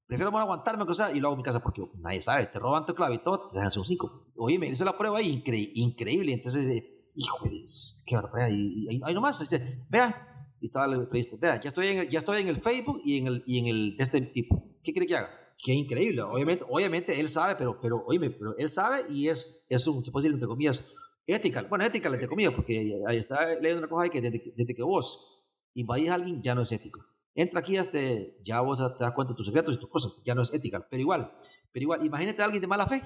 Prefiero 0.05 0.31
bueno, 0.31 0.43
aguantarme 0.43 0.83
o 0.83 0.93
sea, 0.93 1.11
y 1.11 1.21
lo 1.21 1.27
hago 1.27 1.35
en 1.35 1.39
mi 1.39 1.43
casa 1.43 1.61
porque 1.61 1.81
nadie 1.99 2.21
sabe, 2.21 2.45
te 2.47 2.59
roban 2.59 2.85
tu 2.85 2.93
clave 2.93 3.15
y 3.15 3.19
todo, 3.19 3.47
te 3.47 3.57
dejan 3.57 3.71
un 3.77 3.85
5. 3.85 4.31
Oye, 4.35 4.59
me 4.59 4.67
hizo 4.67 4.83
la 4.83 4.97
prueba 4.97 5.19
ahí, 5.19 5.41
increíble. 5.75 6.33
Entonces, 6.33 6.65
eh, 6.65 7.09
hijo, 7.15 7.39
qué 8.05 8.15
barbaridad. 8.15 8.49
Y, 8.51 9.01
ahí 9.01 9.13
nomás, 9.13 9.39
dice, 9.39 9.85
vea, 9.89 10.32
y 10.63 10.67
estaba 10.67 10.87
previsto, 11.09 11.37
vea, 11.37 11.59
ya 11.59 11.67
estoy 11.67 11.87
en 11.87 11.97
el, 11.97 12.09
ya 12.09 12.19
estoy 12.19 12.41
en 12.41 12.47
el 12.47 12.55
Facebook 12.55 13.01
y 13.03 13.17
en 13.17 13.27
el, 13.27 13.43
y 13.45 13.59
en 13.59 13.67
el 13.67 13.97
de 13.97 14.03
este 14.05 14.21
tipo. 14.21 14.63
¿Qué 14.81 14.93
quiere 14.93 15.05
que 15.05 15.17
haga? 15.17 15.29
Qué 15.57 15.73
increíble. 15.73 16.21
Obviamente, 16.21 16.63
obviamente 16.69 17.19
él 17.19 17.27
sabe, 17.27 17.57
pero, 17.57 17.81
pero, 17.81 18.05
oíme, 18.07 18.29
pero 18.29 18.55
él 18.57 18.69
sabe 18.69 19.03
y 19.09 19.27
es, 19.27 19.65
es 19.67 19.85
un, 19.87 20.01
se 20.01 20.09
puede 20.09 20.23
decir 20.23 20.35
entre 20.35 20.47
comillas, 20.47 20.93
ética. 21.27 21.63
Bueno, 21.63 21.83
ética 21.83 22.07
entre 22.07 22.29
comillas, 22.29 22.53
porque 22.53 23.01
ahí 23.05 23.17
está 23.17 23.55
leyendo 23.55 23.79
una 23.79 23.89
cosa 23.89 24.07
que 24.07 24.21
desde, 24.21 24.53
desde 24.55 24.73
que 24.73 24.83
vos 24.83 25.43
invadís 25.73 26.09
a 26.09 26.13
alguien 26.13 26.41
ya 26.41 26.55
no 26.55 26.61
es 26.61 26.71
ético. 26.71 27.03
Entra 27.35 27.59
aquí, 27.59 27.75
este, 27.75 28.37
ya 28.45 28.61
vos 28.61 28.77
te 28.77 29.03
das 29.03 29.13
cuenta 29.13 29.33
de 29.33 29.35
tus 29.35 29.47
secretos 29.47 29.75
y 29.75 29.79
tus 29.79 29.89
cosas, 29.89 30.21
ya 30.23 30.33
no 30.33 30.43
es 30.43 30.53
ética. 30.53 30.87
Pero 30.89 31.01
igual, 31.01 31.29
pero 31.73 31.83
igual, 31.83 32.05
imagínate 32.05 32.41
a 32.41 32.45
alguien 32.45 32.61
de 32.61 32.67
mala 32.69 32.87
fe 32.87 33.01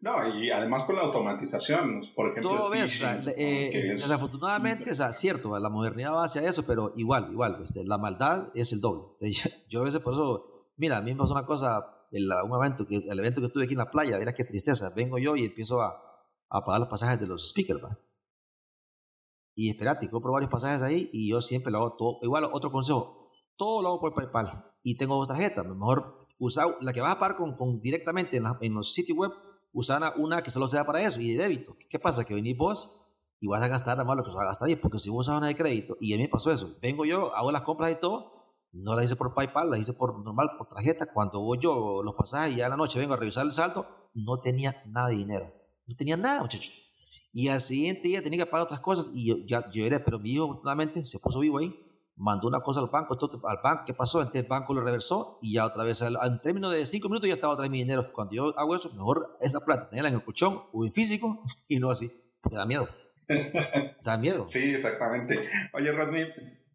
no, 0.00 0.38
y 0.38 0.50
además 0.50 0.84
con 0.84 0.96
la 0.96 1.02
automatización, 1.02 2.12
por 2.14 2.30
ejemplo. 2.30 2.50
Todo 2.50 2.70
ves, 2.70 3.02
eh, 3.36 3.84
desafortunadamente, 3.88 4.92
o 4.92 4.94
sea, 4.94 5.12
cierto, 5.12 5.58
la 5.58 5.70
modernidad 5.70 6.14
va 6.14 6.24
hacia 6.24 6.46
eso, 6.48 6.64
pero 6.66 6.92
igual, 6.96 7.28
igual, 7.30 7.58
este, 7.62 7.84
la 7.84 7.98
maldad 7.98 8.48
es 8.54 8.72
el 8.72 8.80
doble. 8.80 9.04
Yo 9.68 9.80
a 9.80 9.84
veces 9.84 10.00
por 10.00 10.14
eso 10.14 10.50
Mira, 10.80 10.96
a 10.96 11.02
mí 11.02 11.12
me 11.12 11.18
pasó 11.18 11.34
una 11.34 11.44
cosa, 11.44 12.06
el, 12.10 12.26
un 12.48 12.56
evento 12.56 12.86
que, 12.86 12.96
el 12.96 13.18
evento 13.18 13.42
que 13.42 13.48
estuve 13.48 13.64
aquí 13.64 13.74
en 13.74 13.80
la 13.80 13.90
playa, 13.90 14.18
mira 14.18 14.32
qué 14.32 14.44
tristeza. 14.44 14.90
Vengo 14.96 15.18
yo 15.18 15.36
y 15.36 15.44
empiezo 15.44 15.82
a, 15.82 15.94
a 16.48 16.64
pagar 16.64 16.80
los 16.80 16.88
pasajes 16.88 17.20
de 17.20 17.26
los 17.26 17.50
speakers, 17.50 17.84
¿va? 17.84 17.98
Y 19.54 19.68
espérate, 19.68 20.08
compro 20.08 20.32
varios 20.32 20.50
pasajes 20.50 20.80
ahí 20.80 21.10
y 21.12 21.28
yo 21.28 21.42
siempre 21.42 21.70
lo 21.70 21.80
hago 21.80 21.96
todo. 21.96 22.18
Igual, 22.22 22.44
otro 22.50 22.72
consejo, 22.72 23.30
todo 23.56 23.82
lo 23.82 23.88
hago 23.88 24.00
por 24.00 24.14
PayPal 24.14 24.48
y 24.82 24.96
tengo 24.96 25.16
dos 25.16 25.28
tarjetas. 25.28 25.66
Mejor 25.66 26.22
usar 26.38 26.78
la 26.80 26.94
que 26.94 27.02
vas 27.02 27.12
a 27.12 27.18
pagar 27.18 27.36
con, 27.36 27.58
con 27.58 27.82
directamente 27.82 28.38
en, 28.38 28.44
en, 28.62 28.72
los 28.72 28.94
sitios 28.94 29.18
web, 29.18 29.32
usar 29.72 30.14
una 30.16 30.42
que 30.42 30.50
solo 30.50 30.68
sea 30.68 30.84
para 30.84 31.02
eso 31.02 31.20
y 31.20 31.32
de 31.32 31.42
débito. 31.42 31.76
¿Qué 31.88 31.98
pasa? 31.98 32.24
Que 32.24 32.34
venís 32.34 32.56
vos 32.56 33.06
y 33.40 33.46
vas 33.46 33.62
a 33.62 33.68
gastar 33.68 33.96
más 34.04 34.16
lo 34.16 34.22
que 34.22 34.30
vas 34.30 34.42
a 34.42 34.48
gastar 34.48 34.80
porque 34.80 34.98
si 34.98 35.08
vos 35.08 35.26
usas 35.26 35.38
una 35.38 35.46
de 35.48 35.56
crédito, 35.56 35.96
y 36.00 36.12
a 36.12 36.16
mí 36.16 36.24
me 36.24 36.28
pasó 36.28 36.52
eso, 36.52 36.76
vengo 36.82 37.04
yo, 37.04 37.34
hago 37.34 37.50
las 37.50 37.62
compras 37.62 37.90
y 37.90 37.96
todo, 37.96 38.34
no 38.72 38.94
las 38.94 39.06
hice 39.06 39.16
por 39.16 39.34
PayPal, 39.34 39.70
las 39.70 39.80
hice 39.80 39.94
por 39.94 40.22
normal, 40.22 40.50
por 40.58 40.68
tarjeta, 40.68 41.06
cuando 41.06 41.40
voy 41.40 41.58
yo 41.58 42.02
los 42.04 42.14
pasajes 42.14 42.54
y 42.54 42.56
ya 42.58 42.66
en 42.66 42.70
la 42.70 42.76
noche 42.76 42.98
vengo 42.98 43.14
a 43.14 43.16
revisar 43.16 43.46
el 43.46 43.52
saldo, 43.52 43.86
no 44.14 44.40
tenía 44.40 44.82
nada 44.86 45.08
de 45.08 45.16
dinero, 45.16 45.52
no 45.86 45.96
tenía 45.96 46.16
nada, 46.16 46.42
muchachos. 46.42 46.72
Y 47.32 47.48
al 47.48 47.60
siguiente 47.60 48.08
día 48.08 48.22
tenía 48.22 48.44
que 48.44 48.50
pagar 48.50 48.64
otras 48.64 48.80
cosas 48.80 49.10
y 49.14 49.26
yo, 49.26 49.36
ya, 49.46 49.64
era, 49.74 50.04
pero 50.04 50.18
mi 50.18 50.32
hijo 50.32 50.44
afortunadamente 50.44 51.04
se 51.04 51.18
puso 51.18 51.40
vivo 51.40 51.58
ahí, 51.58 51.74
mandó 52.20 52.48
una 52.48 52.60
cosa 52.60 52.80
al 52.80 52.88
banco, 52.88 53.14
esto, 53.14 53.40
al 53.44 53.58
banco, 53.62 53.84
¿qué 53.86 53.94
pasó? 53.94 54.20
Entonces 54.20 54.42
el 54.42 54.48
banco 54.48 54.74
lo 54.74 54.82
reversó 54.82 55.38
y 55.42 55.54
ya 55.54 55.64
otra 55.64 55.84
vez, 55.84 56.02
en 56.02 56.40
términos 56.40 56.70
de 56.72 56.84
cinco 56.84 57.08
minutos 57.08 57.28
ya 57.28 57.34
estaba 57.34 57.54
otra 57.54 57.62
vez 57.62 57.70
mi 57.70 57.78
dinero. 57.78 58.12
Cuando 58.12 58.34
yo 58.34 58.58
hago 58.58 58.76
eso, 58.76 58.90
mejor 58.90 59.36
esa 59.40 59.60
plata 59.60 59.88
tenerla 59.88 60.10
en 60.10 60.16
el 60.16 60.22
colchón 60.22 60.60
o 60.72 60.84
en 60.84 60.92
físico 60.92 61.42
y 61.68 61.78
no 61.78 61.90
así, 61.90 62.10
me 62.50 62.56
da 62.56 62.66
miedo. 62.66 62.88
Da 64.04 64.18
miedo. 64.18 64.44
Sí, 64.44 64.74
exactamente. 64.74 65.48
Oye, 65.72 65.92
Rodney, 65.92 66.22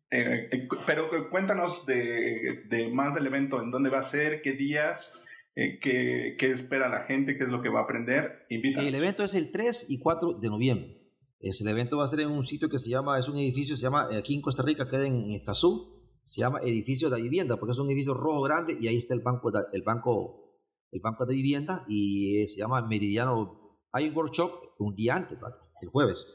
eh, 0.10 0.50
eh, 0.52 0.68
pero 0.86 1.10
cuéntanos 1.30 1.86
de, 1.86 2.64
de, 2.70 2.88
más 2.88 3.14
del 3.14 3.28
evento, 3.28 3.62
en 3.62 3.72
dónde 3.72 3.90
va 3.90 4.00
a 4.00 4.04
ser, 4.04 4.42
qué 4.42 4.54
días, 4.54 5.22
eh, 5.56 5.80
qué, 5.80 6.38
qué, 6.40 6.52
espera 6.52 6.88
la 6.88 7.02
gente, 7.02 7.38
qué 7.38 7.44
es 7.44 7.50
lo 7.50 7.62
que 7.62 7.68
va 7.68 7.82
a 7.82 7.84
aprender. 7.84 8.46
Invita. 8.50 8.82
El 8.82 8.96
evento 8.96 9.24
es 9.26 9.36
el 9.36 9.52
3 9.52 9.88
y 9.90 10.00
4 10.00 10.36
de 10.36 10.50
noviembre. 10.50 11.05
Es, 11.46 11.62
el 11.62 11.68
evento 11.68 11.98
va 11.98 12.06
a 12.06 12.08
ser 12.08 12.22
en 12.22 12.32
un 12.32 12.44
sitio 12.44 12.70
que 12.70 12.80
se 12.80 12.90
llama, 12.90 13.20
es 13.20 13.28
un 13.28 13.38
edificio, 13.38 13.76
se 13.76 13.84
llama, 13.84 14.08
aquí 14.18 14.34
en 14.34 14.42
Costa 14.42 14.64
Rica, 14.64 14.90
queda 14.90 15.06
en 15.06 15.30
Escazú, 15.30 16.10
se 16.24 16.42
llama 16.42 16.60
Edificio 16.64 17.08
de 17.12 17.22
Vivienda, 17.22 17.58
porque 17.58 17.74
es 17.74 17.78
un 17.78 17.88
edificio 17.88 18.16
rojo 18.16 18.42
grande 18.42 18.76
y 18.82 18.88
ahí 18.88 18.96
está 18.96 19.14
el 19.14 19.20
banco, 19.20 19.52
el 19.72 19.84
banco, 19.84 20.58
el 20.90 21.02
banco 21.02 21.24
de 21.24 21.36
vivienda 21.36 21.86
y 21.88 22.48
se 22.48 22.58
llama 22.58 22.82
Meridiano. 22.88 23.78
Hay 23.92 24.10
un 24.10 24.16
workshop 24.16 24.52
un 24.80 24.96
día 24.96 25.18
antes, 25.18 25.38
el 25.82 25.90
jueves. 25.90 26.26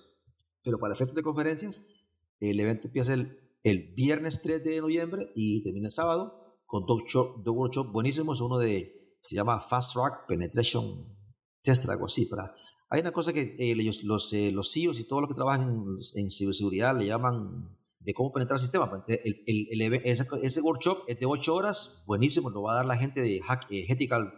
Pero 0.63 0.79
para 0.79 0.95
efectos 0.95 1.17
de 1.17 1.25
conferencias, 1.25 2.13
el 2.39 2.61
evento 2.61 2.87
empieza 2.87 3.13
el, 3.15 3.37
el 3.65 3.93
viernes 3.97 4.41
3 4.43 4.63
de 4.63 4.81
noviembre 4.81 5.33
y 5.35 5.61
termina 5.65 5.89
el 5.89 5.93
sábado 5.93 6.61
con 6.67 6.87
dos, 6.87 7.03
show, 7.09 7.43
dos 7.45 7.57
workshops 7.57 7.91
buenísimos. 7.91 8.41
Uno 8.41 8.59
de, 8.59 9.17
se 9.21 9.35
llama 9.35 9.61
Fast 9.61 9.93
Track 9.95 10.29
Penetration 10.29 11.19
Test, 11.65 11.89
algo 11.89 12.07
así. 12.07 12.27
Para, 12.27 12.55
hay 12.91 13.01
una 13.01 13.13
cosa 13.13 13.33
que 13.33 13.55
eh, 13.57 13.77
los, 13.77 14.03
los, 14.03 14.33
eh, 14.33 14.51
los 14.51 14.73
CEOs 14.73 14.99
y 14.99 15.05
todos 15.05 15.23
los 15.23 15.29
que 15.29 15.37
trabajan 15.37 15.71
en, 15.71 16.21
en 16.21 16.31
ciberseguridad 16.31 16.99
le 16.99 17.07
llaman 17.07 17.69
de 18.01 18.15
cómo 18.15 18.33
penetrar 18.33 18.57
el 18.57 18.61
sistema. 18.61 19.05
El, 19.07 19.45
el, 19.47 19.83
el, 19.83 19.95
ese, 20.05 20.27
ese, 20.43 20.61
workshop 20.61 21.05
es 21.07 21.21
de 21.21 21.27
8 21.27 21.55
horas, 21.55 22.03
buenísimo, 22.07 22.51
lo 22.51 22.63
va 22.63 22.73
a 22.73 22.77
dar 22.77 22.87
la 22.87 22.97
gente 22.97 23.21
de 23.21 23.41
hack, 23.43 23.71
eh, 23.71 23.87
Ethical 23.89 24.35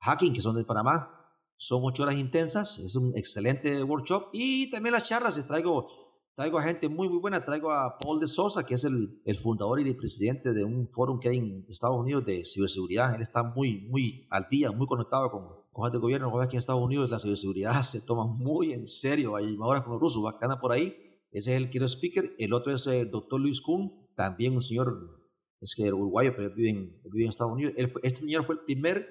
Hacking, 0.00 0.34
que 0.34 0.42
son 0.42 0.56
de 0.56 0.64
Panamá. 0.64 1.12
Son 1.56 1.80
8 1.82 2.02
horas 2.02 2.16
intensas, 2.16 2.78
es 2.80 2.96
un 2.96 3.16
excelente 3.16 3.82
workshop. 3.82 4.28
Y 4.34 4.70
también 4.70 4.92
las 4.92 5.08
charlas, 5.08 5.42
traigo, 5.46 5.86
traigo 6.34 6.58
a 6.58 6.62
gente 6.62 6.90
muy, 6.90 7.08
muy 7.08 7.18
buena. 7.18 7.42
Traigo 7.42 7.70
a 7.70 7.96
Paul 7.98 8.20
de 8.20 8.26
Sosa, 8.26 8.66
que 8.66 8.74
es 8.74 8.84
el 8.84 9.38
fundador 9.38 9.80
y 9.80 9.88
el 9.88 9.96
presidente 9.96 10.52
de 10.52 10.64
un 10.64 10.86
foro 10.92 11.18
que 11.18 11.30
hay 11.30 11.38
en 11.38 11.64
Estados 11.66 11.98
Unidos 11.98 12.26
de 12.26 12.44
ciberseguridad. 12.44 13.14
Él 13.14 13.22
está 13.22 13.42
muy, 13.42 13.86
muy 13.88 14.26
al 14.28 14.46
día, 14.50 14.70
muy 14.70 14.86
conectado 14.86 15.30
con, 15.30 15.65
con 15.76 15.92
el 15.92 16.00
gobierno. 16.00 16.40
Aquí 16.40 16.56
en 16.56 16.60
Estados 16.60 16.82
Unidos 16.82 17.10
la 17.10 17.18
ciberseguridad 17.18 17.82
se 17.82 18.00
toma 18.00 18.26
muy 18.26 18.72
en 18.72 18.86
serio. 18.86 19.36
Hay 19.36 19.56
ahora 19.60 19.82
con 19.82 19.92
los 19.92 20.00
rusos, 20.00 20.22
bacana 20.22 20.58
por 20.58 20.72
ahí. 20.72 20.96
Ese 21.30 21.54
es 21.54 21.62
el 21.62 21.70
quiero 21.70 21.86
speaker. 21.86 22.34
El 22.38 22.54
otro 22.54 22.72
es 22.72 22.86
el 22.86 23.10
doctor 23.10 23.40
Luis 23.40 23.60
Kuhn, 23.60 24.08
también 24.14 24.54
un 24.54 24.62
señor, 24.62 25.20
es 25.60 25.74
que 25.74 25.92
uruguayo, 25.92 26.34
pero 26.34 26.54
vive 26.54 26.70
en, 26.70 27.02
vive 27.12 27.24
en 27.24 27.28
Estados 27.28 27.52
Unidos. 27.52 27.74
Él 27.76 27.88
fue, 27.88 28.00
este 28.04 28.20
señor 28.20 28.44
fue 28.44 28.54
el 28.54 28.62
primer, 28.62 29.06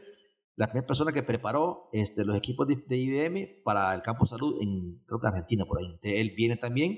la 0.55 0.67
primera 0.67 0.87
persona 0.87 1.11
que 1.11 1.21
preparó 1.21 1.87
este, 1.91 2.25
los 2.25 2.35
equipos 2.35 2.67
de, 2.67 2.77
de, 2.77 2.97
IBM 2.97 3.61
para 3.63 3.93
el 3.93 4.01
campo 4.01 4.23
de 4.23 4.29
salud 4.29 4.57
en, 4.59 5.03
creo 5.05 5.19
que 5.19 5.27
Argentina, 5.27 5.65
por 5.65 5.79
ahí. 5.79 5.85
Entonces, 5.85 6.19
él 6.19 6.33
viene 6.35 6.55
también, 6.55 6.97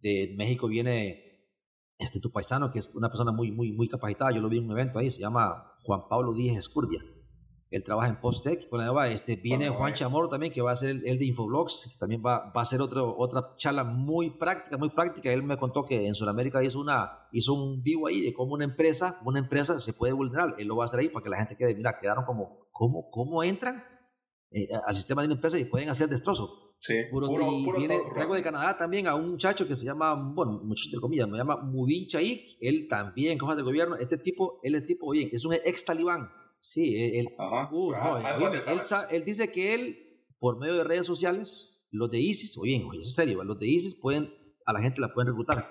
de 0.00 0.34
México 0.38 0.68
viene 0.68 1.48
este, 1.98 2.20
tu 2.20 2.30
paisano, 2.30 2.70
que 2.70 2.78
es 2.78 2.94
una 2.94 3.08
persona 3.08 3.32
muy, 3.32 3.50
muy, 3.50 3.72
muy 3.72 3.88
capacitada. 3.88 4.30
Yo 4.30 4.40
lo 4.40 4.48
vi 4.48 4.58
en 4.58 4.66
un 4.66 4.72
evento 4.72 5.00
ahí, 5.00 5.10
se 5.10 5.22
llama 5.22 5.74
Juan 5.82 6.02
Pablo 6.08 6.34
Díaz 6.34 6.56
Escurdia. 6.56 7.02
Él 7.70 7.84
trabaja 7.84 8.08
en 8.08 8.16
Postec. 8.16 8.68
Bueno, 8.70 9.02
este, 9.02 9.36
viene 9.36 9.68
Juan 9.68 9.92
Chamorro 9.92 10.28
también, 10.28 10.52
que 10.52 10.62
va 10.62 10.70
a 10.70 10.76
ser 10.76 10.90
el, 10.90 11.06
el 11.06 11.18
de 11.18 11.26
Infoblogs. 11.26 11.92
Que 11.92 11.98
también 11.98 12.22
va, 12.24 12.50
va 12.50 12.62
a 12.62 12.64
ser 12.64 12.80
otro, 12.80 13.14
otra 13.18 13.54
charla 13.56 13.84
muy 13.84 14.30
práctica, 14.30 14.78
muy 14.78 14.90
práctica. 14.90 15.30
Él 15.30 15.42
me 15.42 15.58
contó 15.58 15.84
que 15.84 16.06
en 16.06 16.14
Sudamérica 16.14 16.64
hizo, 16.64 16.80
una, 16.80 17.28
hizo 17.30 17.52
un 17.52 17.82
vivo 17.82 18.06
ahí 18.06 18.22
de 18.22 18.32
cómo 18.32 18.54
una 18.54 18.64
empresa, 18.64 19.20
una 19.26 19.38
empresa 19.38 19.78
se 19.78 19.92
puede 19.92 20.14
vulnerar. 20.14 20.54
Él 20.58 20.66
lo 20.66 20.76
va 20.76 20.84
a 20.84 20.86
hacer 20.86 21.00
ahí 21.00 21.08
para 21.10 21.22
que 21.22 21.30
la 21.30 21.36
gente 21.36 21.56
quede, 21.56 21.74
mira, 21.74 21.98
quedaron 22.00 22.24
como, 22.24 22.68
¿cómo, 22.70 23.10
cómo 23.10 23.42
entran 23.42 23.82
eh, 24.50 24.68
al 24.86 24.94
sistema 24.94 25.20
de 25.20 25.26
una 25.26 25.34
empresa 25.34 25.58
y 25.58 25.66
pueden 25.66 25.90
hacer 25.90 26.08
destrozo? 26.08 26.74
Sí, 26.78 26.94
puro, 27.10 27.26
puro, 27.26 27.52
y 27.52 27.64
puro 27.64 27.78
viene, 27.78 28.00
traigo 28.14 28.34
de 28.34 28.42
Canadá 28.42 28.78
también 28.78 29.08
a 29.08 29.14
un 29.16 29.30
muchacho 29.30 29.66
que 29.66 29.74
se 29.74 29.84
llama, 29.84 30.14
bueno, 30.14 30.60
muchos 30.62 30.86
entre 30.86 31.00
comillas, 31.00 31.28
me 31.28 31.36
llama 31.36 31.56
Mubin 31.56 32.06
Chaik. 32.06 32.56
Él 32.60 32.86
también, 32.88 33.36
cosas 33.36 33.56
del 33.56 33.64
gobierno. 33.64 33.96
Este 33.96 34.16
tipo, 34.16 34.60
él 34.62 34.76
es 34.76 34.86
tipo, 34.86 35.06
oye, 35.06 35.28
es 35.32 35.44
un 35.44 35.52
ex 35.52 35.84
talibán 35.84 36.30
Sí, 36.58 36.94
él, 37.18 37.28
Ajá. 37.38 37.70
Uh, 37.72 37.92
Ah, 37.94 38.36
no, 38.38 38.46
él, 38.72 38.80
sa- 38.80 39.08
él 39.10 39.24
dice 39.24 39.50
que 39.52 39.74
él, 39.74 39.98
por 40.38 40.58
medio 40.58 40.74
de 40.74 40.84
redes 40.84 41.06
sociales, 41.06 41.86
los 41.90 42.10
de 42.10 42.20
ISIS, 42.20 42.56
oye, 42.58 42.84
oye, 42.88 43.00
es 43.00 43.14
serio, 43.14 43.42
los 43.44 43.58
de 43.58 43.68
ISIS 43.68 43.94
pueden, 44.00 44.32
a 44.66 44.72
la 44.72 44.80
gente 44.80 45.00
la 45.00 45.08
pueden 45.14 45.28
reclutar. 45.28 45.64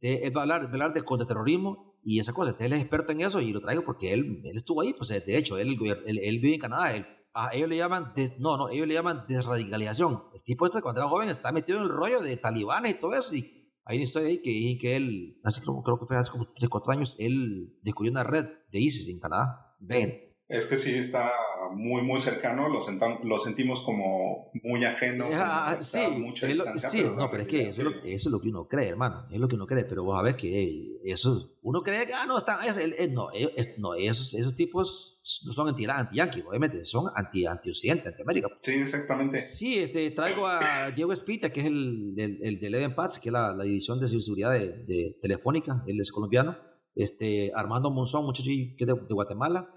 Entonces, 0.00 0.20
él 0.26 0.36
va 0.36 0.40
a 0.40 0.42
hablar, 0.42 0.60
va 0.62 0.66
a 0.66 0.72
hablar 0.72 0.94
de 0.94 1.02
contraterrorismo 1.02 1.98
y 2.02 2.20
esa 2.20 2.32
cosa. 2.32 2.50
Entonces, 2.50 2.66
él 2.66 2.72
es 2.74 2.80
experto 2.82 3.12
en 3.12 3.20
eso 3.22 3.40
y 3.40 3.52
lo 3.52 3.60
traigo 3.60 3.84
porque 3.84 4.12
él, 4.12 4.40
él 4.44 4.56
estuvo 4.56 4.80
ahí. 4.80 4.92
Pues, 4.92 5.08
de 5.08 5.36
hecho, 5.38 5.58
él, 5.58 5.76
él, 6.06 6.18
él 6.18 6.38
vive 6.38 6.54
en 6.54 6.60
Canadá. 6.60 6.94
Él, 6.96 7.04
a 7.34 7.54
ellos 7.54 7.68
le 7.68 7.76
llaman, 7.76 8.12
des- 8.14 8.38
no, 8.38 8.56
no, 8.56 8.68
ellos 8.68 8.86
le 8.86 8.94
llaman 8.94 9.24
desradicalización. 9.28 10.22
El 10.34 10.42
tipo 10.42 10.64
este, 10.66 10.80
cuando 10.82 11.00
era 11.00 11.08
joven, 11.08 11.28
está 11.28 11.50
metido 11.52 11.78
en 11.78 11.84
el 11.84 11.90
rollo 11.90 12.20
de 12.20 12.36
talibanes 12.36 12.92
y 12.94 13.00
todo 13.00 13.14
eso. 13.14 13.34
Y 13.34 13.72
hay 13.84 13.96
una 13.96 14.04
historia 14.04 14.28
ahí 14.28 14.40
que, 14.42 14.78
que 14.80 14.96
él, 14.96 15.38
hace, 15.44 15.62
como- 15.64 15.82
creo 15.82 15.98
que 15.98 16.06
fue 16.06 16.16
hace 16.16 16.30
como 16.30 16.50
3, 16.54 16.68
4 16.68 16.92
años, 16.92 17.16
él 17.18 17.78
descubrió 17.82 18.12
una 18.12 18.24
red 18.24 18.46
de 18.70 18.80
ISIS 18.80 19.08
en 19.08 19.20
Canadá. 19.20 19.62
Ven, 19.78 20.18
Es 20.48 20.66
que 20.66 20.78
sí 20.78 20.94
está 20.94 21.32
muy, 21.72 22.02
muy 22.02 22.20
cercano, 22.20 22.68
lo, 22.68 22.80
sentam- 22.80 23.20
lo 23.24 23.36
sentimos 23.36 23.80
como 23.80 24.52
muy 24.62 24.84
ajeno. 24.84 25.26
Ah, 25.32 25.76
sí, 25.80 25.98
mucha 26.18 26.46
lo- 26.46 26.64
sí, 26.78 27.02
la 27.02 27.10
no, 27.10 27.28
pero 27.30 27.42
es 27.42 27.48
que 27.48 27.68
eso, 27.68 27.80
es 27.82 27.84
lo, 27.84 27.90
sí. 27.90 28.12
eso 28.12 28.28
es 28.28 28.32
lo 28.32 28.40
que 28.40 28.48
uno 28.50 28.68
cree, 28.68 28.88
hermano. 28.90 29.26
Es 29.30 29.38
lo 29.40 29.48
que 29.48 29.56
uno 29.56 29.66
cree, 29.66 29.84
pero 29.84 30.04
vos 30.04 30.16
sabés 30.16 30.34
que 30.34 31.00
eso, 31.04 31.56
uno 31.62 31.82
cree 31.82 32.06
que, 32.06 32.14
ah, 32.14 32.26
no, 32.28 32.38
están, 32.38 32.60
es, 32.64 32.76
es- 32.76 33.10
no, 33.10 33.30
es- 33.32 33.78
no, 33.80 33.94
esos, 33.94 34.34
esos 34.34 34.54
tipos 34.54 35.42
no 35.46 35.52
son 35.52 35.68
anti 35.68 35.84
anti 35.86 36.40
obviamente, 36.46 36.84
son 36.84 37.06
anti 37.14 37.44
anti-occidente, 37.44 38.08
anti-américa. 38.10 38.48
Sí, 38.60 38.72
exactamente. 38.74 39.40
Sí, 39.40 39.78
este, 39.78 40.10
traigo 40.12 40.46
a 40.46 40.92
Diego 40.92 41.12
Espita, 41.12 41.50
que 41.50 41.60
es 41.60 41.66
el, 41.66 42.14
el, 42.18 42.38
el 42.40 42.60
de 42.60 42.70
Leven 42.70 42.94
Pats, 42.94 43.18
que 43.18 43.30
es 43.30 43.32
la, 43.32 43.52
la 43.52 43.64
división 43.64 43.98
de 43.98 44.06
ciberseguridad 44.06 44.52
de, 44.52 44.84
de 44.84 45.18
Telefónica, 45.20 45.82
él 45.88 46.00
es 46.00 46.12
colombiano. 46.12 46.56
Este, 46.96 47.52
Armando 47.54 47.90
Monzón, 47.92 48.24
muchacho 48.24 48.48
que 48.48 48.74
es 48.80 48.86
de, 48.86 48.94
de 48.94 49.14
Guatemala. 49.14 49.70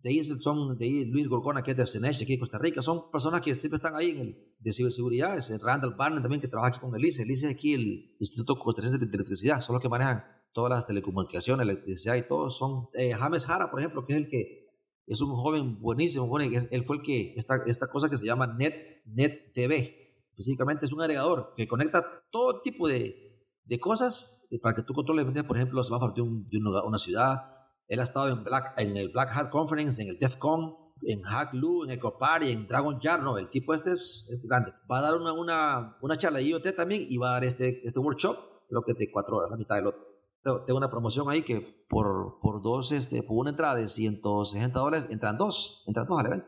De 0.00 0.10
ahí 0.10 0.22
son 0.24 0.78
de 0.78 0.84
ahí 0.84 1.04
Luis 1.06 1.28
Gorgona, 1.28 1.62
que 1.62 1.72
es 1.72 1.76
de 1.76 1.86
Cenesh, 1.86 2.18
de 2.18 2.24
aquí 2.24 2.32
de 2.34 2.38
Costa 2.38 2.58
Rica. 2.58 2.82
Son 2.82 3.10
personas 3.10 3.40
que 3.40 3.54
siempre 3.54 3.76
están 3.76 3.94
ahí 3.96 4.10
en 4.10 4.18
el 4.20 4.44
de 4.58 4.72
ciberseguridad. 4.72 5.36
Es 5.36 5.60
Randall 5.62 5.94
Barnett 5.94 6.22
también, 6.22 6.40
que 6.40 6.48
trabaja 6.48 6.70
aquí 6.70 6.80
con 6.80 6.94
el 6.94 7.04
ICE. 7.04 7.22
El 7.24 7.30
ICE 7.32 7.48
es 7.48 7.54
aquí 7.54 7.74
el 7.74 8.16
Instituto 8.18 8.58
Costarricense 8.58 9.04
de 9.04 9.12
Electricidad. 9.14 9.60
Son 9.60 9.74
los 9.74 9.82
que 9.82 9.88
manejan 9.88 10.22
todas 10.52 10.70
las 10.70 10.86
telecomunicaciones, 10.86 11.64
electricidad 11.66 12.14
y 12.16 12.26
todo. 12.26 12.48
Son 12.48 12.88
eh, 12.94 13.12
James 13.12 13.44
Jara, 13.44 13.70
por 13.70 13.80
ejemplo, 13.80 14.04
que 14.04 14.12
es 14.14 14.18
el 14.20 14.26
que 14.28 14.68
es 15.06 15.20
un 15.20 15.30
joven 15.34 15.80
buenísimo. 15.80 16.38
Es- 16.38 16.68
él 16.70 16.84
fue 16.84 16.96
el 16.98 17.02
que, 17.02 17.34
esta, 17.36 17.56
esta 17.66 17.88
cosa 17.88 18.08
que 18.08 18.16
se 18.16 18.24
llama 18.26 18.46
Net, 18.46 19.02
Net 19.04 19.52
TV, 19.52 20.22
específicamente 20.30 20.86
es 20.86 20.92
un 20.92 21.00
agregador 21.00 21.52
que 21.56 21.66
conecta 21.66 22.06
todo 22.30 22.62
tipo 22.62 22.86
de, 22.88 23.27
de 23.68 23.78
cosas 23.78 24.46
para 24.62 24.74
que 24.74 24.82
tú 24.82 24.94
controles, 24.94 25.24
por 25.44 25.56
ejemplo, 25.56 25.76
los 25.76 25.86
semáforos 25.86 26.14
de, 26.14 26.22
un- 26.22 26.48
de 26.48 26.58
una 26.58 26.98
ciudad. 26.98 27.54
Él 27.86 28.00
ha 28.00 28.02
estado 28.02 28.28
en, 28.28 28.44
Black, 28.44 28.74
en 28.78 28.96
el 28.96 29.08
Black 29.10 29.30
Hat 29.34 29.50
Conference, 29.50 30.02
en 30.02 30.08
el 30.08 30.18
DEF 30.18 30.36
CON, 30.36 30.74
en 31.02 31.22
Hack 31.22 31.54
Lu, 31.54 31.84
en 31.84 31.90
Ecopari, 31.92 32.50
en 32.50 32.66
Dragon 32.66 32.98
Jar. 33.00 33.22
No, 33.22 33.38
el 33.38 33.48
tipo 33.48 33.72
este 33.74 33.92
es, 33.92 34.28
es 34.32 34.46
grande. 34.46 34.72
Va 34.90 34.98
a 34.98 35.02
dar 35.02 35.14
una, 35.16 35.32
una, 35.32 35.96
una 36.02 36.16
charla 36.16 36.38
de 36.38 36.44
IoT 36.46 36.74
también 36.74 37.06
y 37.08 37.16
va 37.18 37.30
a 37.30 37.32
dar 37.34 37.44
este, 37.44 37.76
este 37.86 37.98
workshop, 37.98 38.36
creo 38.68 38.82
que 38.82 38.92
de 38.94 39.10
cuatro 39.10 39.36
horas, 39.36 39.50
la 39.50 39.56
mitad 39.56 39.76
del 39.76 39.86
otro. 39.86 40.02
Tengo- 40.42 40.78
una 40.78 40.88
promoción 40.90 41.28
ahí 41.30 41.42
que 41.42 41.84
por, 41.88 42.38
por 42.42 42.62
dos, 42.62 42.92
este, 42.92 43.22
por 43.22 43.36
una 43.38 43.50
entrada 43.50 43.74
de 43.76 43.88
160 43.88 44.78
dólares, 44.78 45.06
entran 45.10 45.36
dos, 45.38 45.84
entran 45.86 46.06
dos 46.06 46.18
al 46.18 46.26
evento. 46.26 46.46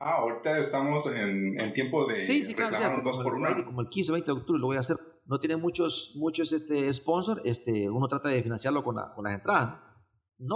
Ah, 0.00 0.16
ahorita 0.20 0.58
estamos 0.60 1.06
en, 1.06 1.60
en 1.60 1.72
tiempo 1.72 2.06
de 2.06 2.14
Sí, 2.14 2.44
sí, 2.44 2.54
claro, 2.54 2.76
sí, 2.76 2.82
dos 3.02 3.16
como, 3.16 3.22
por 3.24 3.34
el, 3.34 3.40
una. 3.40 3.64
Como 3.64 3.80
el 3.80 3.88
15 3.88 4.12
20 4.12 4.26
de 4.32 4.38
octubre 4.38 4.60
lo 4.60 4.66
voy 4.68 4.76
a 4.76 4.80
hacer. 4.80 4.96
No 5.28 5.38
tiene 5.38 5.56
muchos, 5.56 6.14
muchos 6.16 6.52
este, 6.52 6.92
sponsors, 6.92 7.40
este, 7.44 7.88
uno 7.88 8.08
trata 8.08 8.28
de 8.30 8.42
financiarlo 8.42 8.82
con, 8.82 8.96
la- 8.96 9.12
con 9.14 9.22
las 9.24 9.34
entradas. 9.34 9.68
¿no? 9.68 9.78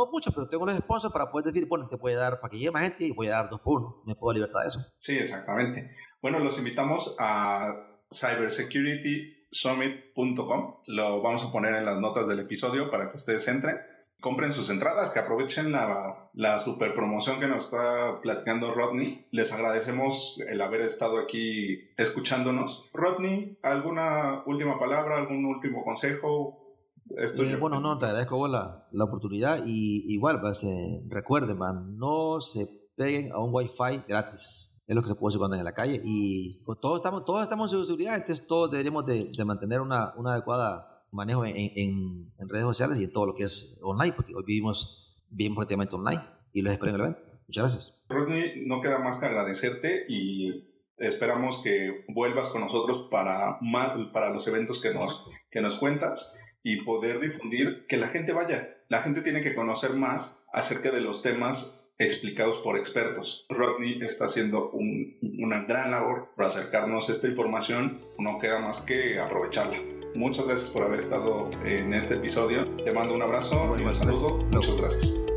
no 0.07 0.11
mucho, 0.11 0.33
pero 0.33 0.49
tengo 0.49 0.65
los 0.67 0.77
sponsors 0.77 1.13
para 1.13 1.31
poder 1.31 1.53
decir, 1.53 1.69
bueno, 1.69 1.87
te 1.89 1.99
puede 1.99 2.17
dar, 2.17 2.41
para 2.41 2.51
que 2.51 2.57
llegue 2.59 2.71
más 2.71 2.83
gente, 2.83 3.05
y 3.05 3.13
voy 3.13 3.27
a 3.29 3.33
dar 3.33 3.51
dos 3.51 3.61
por 3.61 3.81
uno. 3.81 4.03
Me 4.07 4.15
puedo 4.15 4.33
libertad 4.35 4.61
de 4.63 4.69
eso. 4.69 4.81
Sí, 4.99 5.17
exactamente. 5.19 5.91
Bueno, 6.23 6.39
los 6.39 6.57
invitamos 6.59 7.15
a 7.19 7.75
cybersecuritysummit.com. 8.13 10.75
Lo 10.87 11.23
vamos 11.23 11.43
a 11.45 11.53
poner 11.53 11.75
en 11.75 11.85
las 11.85 11.99
notas 11.99 12.29
del 12.29 12.41
episodio 12.41 12.91
para 12.91 13.11
que 13.11 13.17
ustedes 13.17 13.47
entren. 13.49 13.77
Compren 14.23 14.53
sus 14.53 14.71
entradas, 14.71 15.11
que 15.11 15.19
aprovechen 15.19 15.73
la, 15.73 16.31
la 16.33 16.61
super 16.61 16.95
promoción 16.95 17.41
que 17.41 17.49
nos 17.49 17.65
está 17.65 18.21
platicando 18.23 18.73
Rodney. 18.73 19.27
Les 19.33 19.53
agradecemos 19.53 20.39
el 20.49 20.61
haber 20.61 20.83
estado 20.83 21.19
aquí 21.19 21.91
escuchándonos. 21.97 22.89
Rodney, 22.95 23.59
¿alguna 23.65 24.45
última 24.47 24.79
palabra, 24.79 25.19
algún 25.19 25.45
último 25.45 25.85
consejo? 25.85 26.77
Eh, 27.11 27.57
bueno, 27.57 27.81
no, 27.81 27.99
te 27.99 28.07
agradezco 28.07 28.47
la, 28.47 28.87
la 28.93 29.05
oportunidad 29.05 29.65
y 29.67 30.05
igual, 30.15 30.41
pues, 30.41 30.63
eh, 30.63 31.03
recuerden, 31.09 31.59
man, 31.59 31.99
no 31.99 32.41
se 32.41 32.69
peguen 32.95 33.33
a 33.33 33.41
un 33.41 33.51
wifi 33.53 34.05
gratis. 34.09 34.85
Es 34.87 34.95
lo 34.95 35.03
que 35.03 35.09
se 35.09 35.15
puede 35.17 35.33
hacer 35.33 35.39
cuando 35.41 35.57
en 35.57 35.65
la 35.65 35.75
calle 35.75 36.01
y 36.05 36.63
pues, 36.65 36.79
todos 36.81 36.97
estamos, 36.97 37.25
todos 37.25 37.43
estamos 37.43 37.73
en 37.73 37.85
seguridad, 37.85 38.15
entonces 38.15 38.47
todos 38.47 38.71
deberíamos 38.71 39.05
de, 39.05 39.33
de 39.37 39.45
mantener 39.45 39.81
una, 39.81 40.13
una 40.17 40.35
adecuada 40.35 40.92
manejo 41.13 41.45
en, 41.45 41.57
en, 41.57 42.33
en, 42.39 42.49
redes 42.49 42.65
sociales 42.65 42.99
y 42.99 43.05
en 43.05 43.13
todo 43.13 43.27
lo 43.27 43.35
que 43.35 43.45
es 43.45 43.79
online, 43.83 44.13
porque 44.13 44.35
hoy 44.35 44.43
vivimos 44.45 45.15
bien 45.31 45.55
prácticamente 45.55 45.95
online 45.95 46.23
y 46.53 46.63
los 46.63 46.73
espero 46.73 46.91
en 46.91 46.95
el 46.97 47.01
evento. 47.03 47.21
Muchas 47.47 47.63
gracias. 47.63 48.07
Rodney, 48.09 48.63
no 48.67 48.81
queda 48.81 48.99
más 48.99 49.19
que 49.19 49.27
agradecerte 49.27 50.07
y 50.09 50.73
esperamos 50.97 51.59
que 51.63 52.05
vuelvas 52.09 52.49
con 52.49 52.63
nosotros 52.63 53.09
para, 53.11 53.59
para 54.13 54.31
los 54.31 54.47
eventos 54.47 54.81
que 54.81 54.95
nos, 54.95 55.23
que 55.51 55.61
nos 55.61 55.77
cuentas 55.77 56.39
y 56.63 56.83
poder 56.83 57.21
difundir 57.21 57.87
que 57.89 57.97
la 57.97 58.09
gente 58.09 58.33
vaya. 58.33 58.79
La 58.89 59.03
gente 59.03 59.23
tiene 59.23 59.41
que 59.41 59.55
conocer 59.55 59.95
más 59.95 60.43
acerca 60.53 60.91
de 60.91 61.01
los 61.01 61.23
temas 61.23 61.91
explicados 61.99 62.59
por 62.59 62.79
expertos. 62.79 63.47
Rodney 63.49 63.99
está 64.03 64.27
haciendo 64.27 64.71
una 64.71 65.63
gran 65.65 65.91
labor 65.91 66.31
para 66.37 66.49
acercarnos 66.49 67.09
a 67.09 67.13
esta 67.13 67.29
información. 67.29 67.99
No 68.19 68.39
queda 68.39 68.61
más 68.61 68.79
que 68.79 69.19
aprovecharla. 69.19 69.92
Muchas 70.15 70.47
gracias 70.47 70.71
por 70.71 70.83
haber 70.85 71.01
estado 71.01 71.51
en 71.65 71.95
este 71.95 72.15
episodio. 72.15 72.67
Te 72.85 72.93
mando 72.93 73.15
un 73.15 73.23
abrazo 73.23 73.77
y 73.79 73.83
un 73.83 73.95
saludo. 73.95 74.45
Muchas 74.53 74.77
gracias. 74.77 75.32